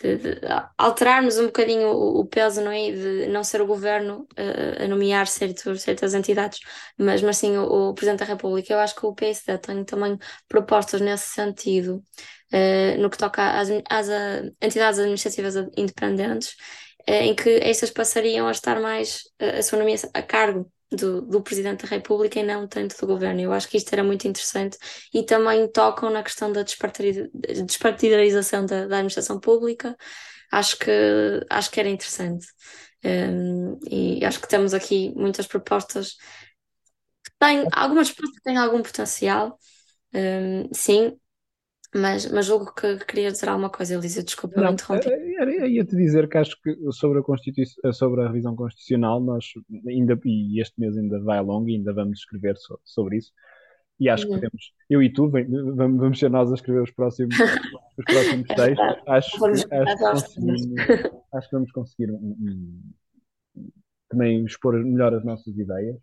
de, 0.00 0.18
de 0.18 0.40
alterarmos 0.78 1.36
um 1.36 1.46
bocadinho 1.46 1.88
o, 1.88 2.20
o, 2.20 2.26
peso, 2.26 2.62
não 2.62 2.70
é? 2.70 2.92
De 2.92 3.26
não 3.26 3.42
ser 3.42 3.60
o 3.60 3.66
governo 3.66 4.20
uh, 4.38 4.84
a 4.84 4.86
nomear 4.86 5.26
certos, 5.26 5.82
certas 5.82 6.14
entidades, 6.14 6.60
mas, 6.96 7.20
mas 7.22 7.38
sim 7.38 7.56
o, 7.56 7.88
o, 7.90 7.92
Presidente 7.92 8.20
da 8.20 8.26
República. 8.26 8.72
Eu 8.72 8.78
acho 8.78 8.94
que 8.94 9.04
o 9.04 9.12
PSD 9.12 9.58
tem 9.58 9.82
também 9.82 10.16
propostas 10.48 11.00
nesse 11.00 11.30
sentido, 11.30 12.04
uh, 12.52 13.00
no 13.00 13.10
que 13.10 13.18
toca 13.18 13.58
às, 13.58 13.68
às 13.90 14.08
uh, 14.08 14.54
entidades 14.62 15.00
administrativas 15.00 15.56
independentes, 15.76 16.54
em 17.04 17.34
que 17.34 17.50
estas 17.64 17.90
passariam 17.90 18.46
a 18.46 18.52
estar 18.52 18.80
mais 18.80 19.22
a 19.40 19.60
sua 19.60 19.80
nomeação 19.80 20.08
a 20.14 20.22
cargo 20.22 20.70
do, 20.90 21.22
do 21.22 21.42
Presidente 21.42 21.82
da 21.84 21.88
República 21.88 22.38
e 22.40 22.42
não 22.42 22.66
tanto 22.66 22.96
do 22.98 23.06
Governo. 23.06 23.40
Eu 23.40 23.52
acho 23.52 23.68
que 23.68 23.76
isto 23.76 23.92
era 23.92 24.02
muito 24.04 24.26
interessante 24.28 24.78
e 25.12 25.22
também 25.24 25.70
tocam 25.70 26.10
na 26.10 26.22
questão 26.22 26.52
da 26.52 26.62
despartidarização 26.62 28.64
da, 28.66 28.86
da 28.86 28.96
administração 28.96 29.40
pública. 29.40 29.96
Acho 30.52 30.78
que, 30.78 30.90
acho 31.50 31.70
que 31.70 31.80
era 31.80 31.88
interessante. 31.88 32.46
Um, 33.04 33.78
e 33.88 34.24
acho 34.24 34.40
que 34.40 34.48
temos 34.48 34.74
aqui 34.74 35.12
muitas 35.14 35.46
propostas 35.46 36.16
que 37.24 37.30
têm, 37.38 37.66
algumas 37.72 38.10
propostas 38.10 38.42
têm 38.42 38.56
algum 38.56 38.82
potencial, 38.82 39.58
um, 40.14 40.68
sim, 40.72 41.18
mas, 41.94 42.30
mas 42.30 42.46
julgo 42.46 42.72
que 42.74 42.98
queria 43.04 43.30
dizer 43.30 43.48
alguma 43.48 43.70
coisa, 43.70 43.94
Elisa, 43.94 44.22
desculpa, 44.22 44.60
eu 44.60 44.70
interrompi. 44.70 45.08
Eh, 45.08 45.62
eh, 45.62 45.68
ia-te 45.68 45.96
dizer 45.96 46.28
que 46.28 46.38
acho 46.38 46.60
que 46.60 46.74
sobre 46.92 47.20
a, 47.20 47.22
Constituição, 47.22 47.76
eh, 47.84 47.92
sobre 47.92 48.22
a 48.22 48.26
revisão 48.26 48.56
constitucional, 48.56 49.20
nós 49.20 49.46
ainda, 49.86 50.18
e 50.24 50.60
este 50.60 50.78
mês 50.80 50.96
ainda 50.96 51.20
vai 51.20 51.40
longo, 51.40 51.68
e 51.68 51.76
ainda 51.76 51.92
vamos 51.92 52.18
escrever 52.18 52.56
so, 52.56 52.78
sobre 52.84 53.18
isso. 53.18 53.32
E 53.98 54.08
acho 54.08 54.26
uhum. 54.28 54.34
que 54.34 54.40
temos, 54.40 54.72
eu 54.90 55.02
e 55.02 55.12
tu, 55.12 55.28
vem, 55.28 55.46
vamos, 55.46 55.98
vamos 55.98 56.18
ser 56.18 56.30
nós 56.30 56.50
a 56.50 56.54
escrever 56.54 56.82
os 56.82 56.90
próximos, 56.90 57.34
os 57.96 58.04
próximos 58.04 58.50
é 58.50 58.54
textos. 58.54 58.86
Acho, 59.06 59.38
que, 59.38 59.74
acho, 59.74 60.34
que 60.34 61.10
acho 61.32 61.48
que 61.48 61.56
vamos 61.56 61.72
conseguir 61.72 62.10
um, 62.10 62.36
um, 63.56 63.64
também 64.08 64.44
expor 64.44 64.74
melhor 64.84 65.14
as 65.14 65.24
nossas 65.24 65.56
ideias. 65.56 65.96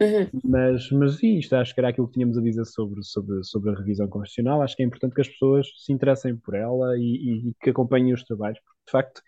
Uhum. 0.00 0.40
Mas, 0.44 0.90
mas 0.90 1.22
isto, 1.22 1.54
acho 1.54 1.74
que 1.74 1.80
era 1.80 1.90
aquilo 1.90 2.06
que 2.06 2.14
tínhamos 2.14 2.38
a 2.38 2.40
dizer 2.40 2.64
sobre, 2.64 3.02
sobre, 3.02 3.44
sobre 3.44 3.70
a 3.70 3.74
revisão 3.74 4.08
constitucional. 4.08 4.62
Acho 4.62 4.74
que 4.74 4.82
é 4.82 4.86
importante 4.86 5.14
que 5.14 5.20
as 5.20 5.28
pessoas 5.28 5.66
se 5.76 5.92
interessem 5.92 6.36
por 6.36 6.54
ela 6.54 6.96
e, 6.96 7.50
e 7.50 7.54
que 7.60 7.70
acompanhem 7.70 8.14
os 8.14 8.24
trabalhos, 8.24 8.58
porque 8.60 8.80
de 8.86 8.90
facto 8.90 9.22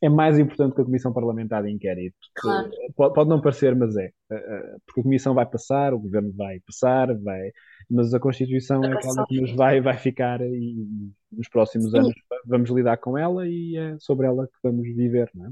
é 0.00 0.08
mais 0.08 0.38
importante 0.38 0.74
que 0.74 0.80
a 0.80 0.84
Comissão 0.84 1.12
Parlamentar 1.12 1.64
de 1.64 1.70
Inquérito. 1.70 2.16
Claro. 2.34 2.70
Pode, 2.94 3.14
pode, 3.14 3.28
não 3.28 3.40
parecer, 3.40 3.74
mas 3.74 3.96
é. 3.96 4.06
Eh, 4.06 4.12
eh, 4.30 4.76
porque 4.86 5.00
a 5.00 5.02
Comissão 5.02 5.34
vai 5.34 5.46
passar, 5.46 5.92
o 5.92 5.98
Governo 5.98 6.32
vai 6.36 6.60
passar, 6.60 7.12
vai, 7.18 7.50
mas 7.90 8.14
a 8.14 8.20
Constituição 8.20 8.84
é 8.84 8.92
aquela 8.92 9.26
que 9.26 9.40
nos 9.40 9.52
vai, 9.56 9.80
vai 9.80 9.96
ficar 9.96 10.40
e 10.40 10.86
nos 11.32 11.48
próximos 11.48 11.90
Sim. 11.90 11.98
anos 11.98 12.12
vamos 12.46 12.70
lidar 12.70 12.98
com 12.98 13.18
ela 13.18 13.46
e 13.46 13.76
é 13.76 13.96
sobre 13.98 14.26
ela 14.26 14.46
que 14.46 14.58
vamos 14.62 14.86
viver, 14.94 15.30
não 15.34 15.46
é? 15.46 15.50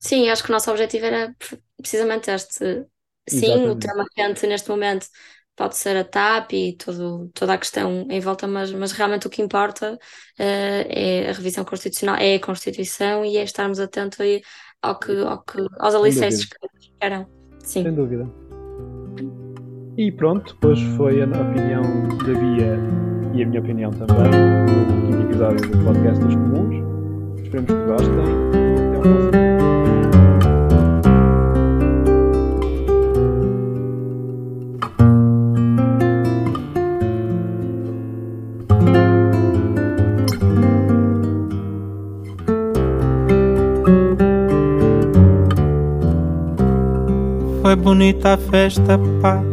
Sim, 0.00 0.28
acho 0.30 0.42
que 0.42 0.50
o 0.50 0.52
nosso 0.52 0.70
objetivo 0.70 1.04
era 1.04 1.34
precisamente 1.76 2.30
este 2.30 2.86
Sim, 3.28 3.46
Exatamente. 3.46 3.70
o 3.70 3.78
tema 3.78 4.04
quente 4.14 4.46
neste 4.46 4.68
momento 4.68 5.06
pode 5.54 5.76
ser 5.76 5.96
a 5.96 6.04
TAP 6.04 6.52
e 6.52 6.76
todo, 6.76 7.30
toda 7.34 7.52
a 7.52 7.58
questão 7.58 8.06
em 8.08 8.18
volta, 8.18 8.46
mas, 8.46 8.72
mas 8.72 8.92
realmente 8.92 9.26
o 9.26 9.30
que 9.30 9.42
importa 9.42 9.92
uh, 9.92 9.98
é 10.38 11.28
a 11.28 11.32
revisão 11.32 11.64
constitucional, 11.64 12.16
é 12.16 12.36
a 12.36 12.40
Constituição 12.40 13.24
e 13.24 13.36
é 13.36 13.42
estarmos 13.42 13.78
atentos 13.78 14.18
ao 14.80 14.98
que, 14.98 15.12
ao 15.20 15.42
que, 15.42 15.58
aos 15.78 15.94
alicerces 15.94 16.46
que 16.46 16.56
queiram. 16.98 17.26
Sim. 17.62 17.82
Sem 17.82 17.94
dúvida. 17.94 18.26
E 19.98 20.10
pronto, 20.12 20.56
hoje 20.64 20.86
foi 20.96 21.22
a 21.22 21.26
opinião 21.26 21.82
da 22.18 22.40
Bia 22.40 22.78
e 23.34 23.42
a 23.42 23.46
minha 23.46 23.60
opinião 23.60 23.90
também 23.90 24.30
quinto 25.06 25.22
episódio 25.24 25.70
do 25.70 25.84
podcast 25.84 26.24
dos 26.24 26.34
comuns. 26.34 27.42
Esperemos 27.42 27.70
que 27.70 27.86
gostem. 27.86 28.59
Bonita 47.76 48.34
a 48.34 48.36
festa, 48.36 48.98
pá. 49.20 49.49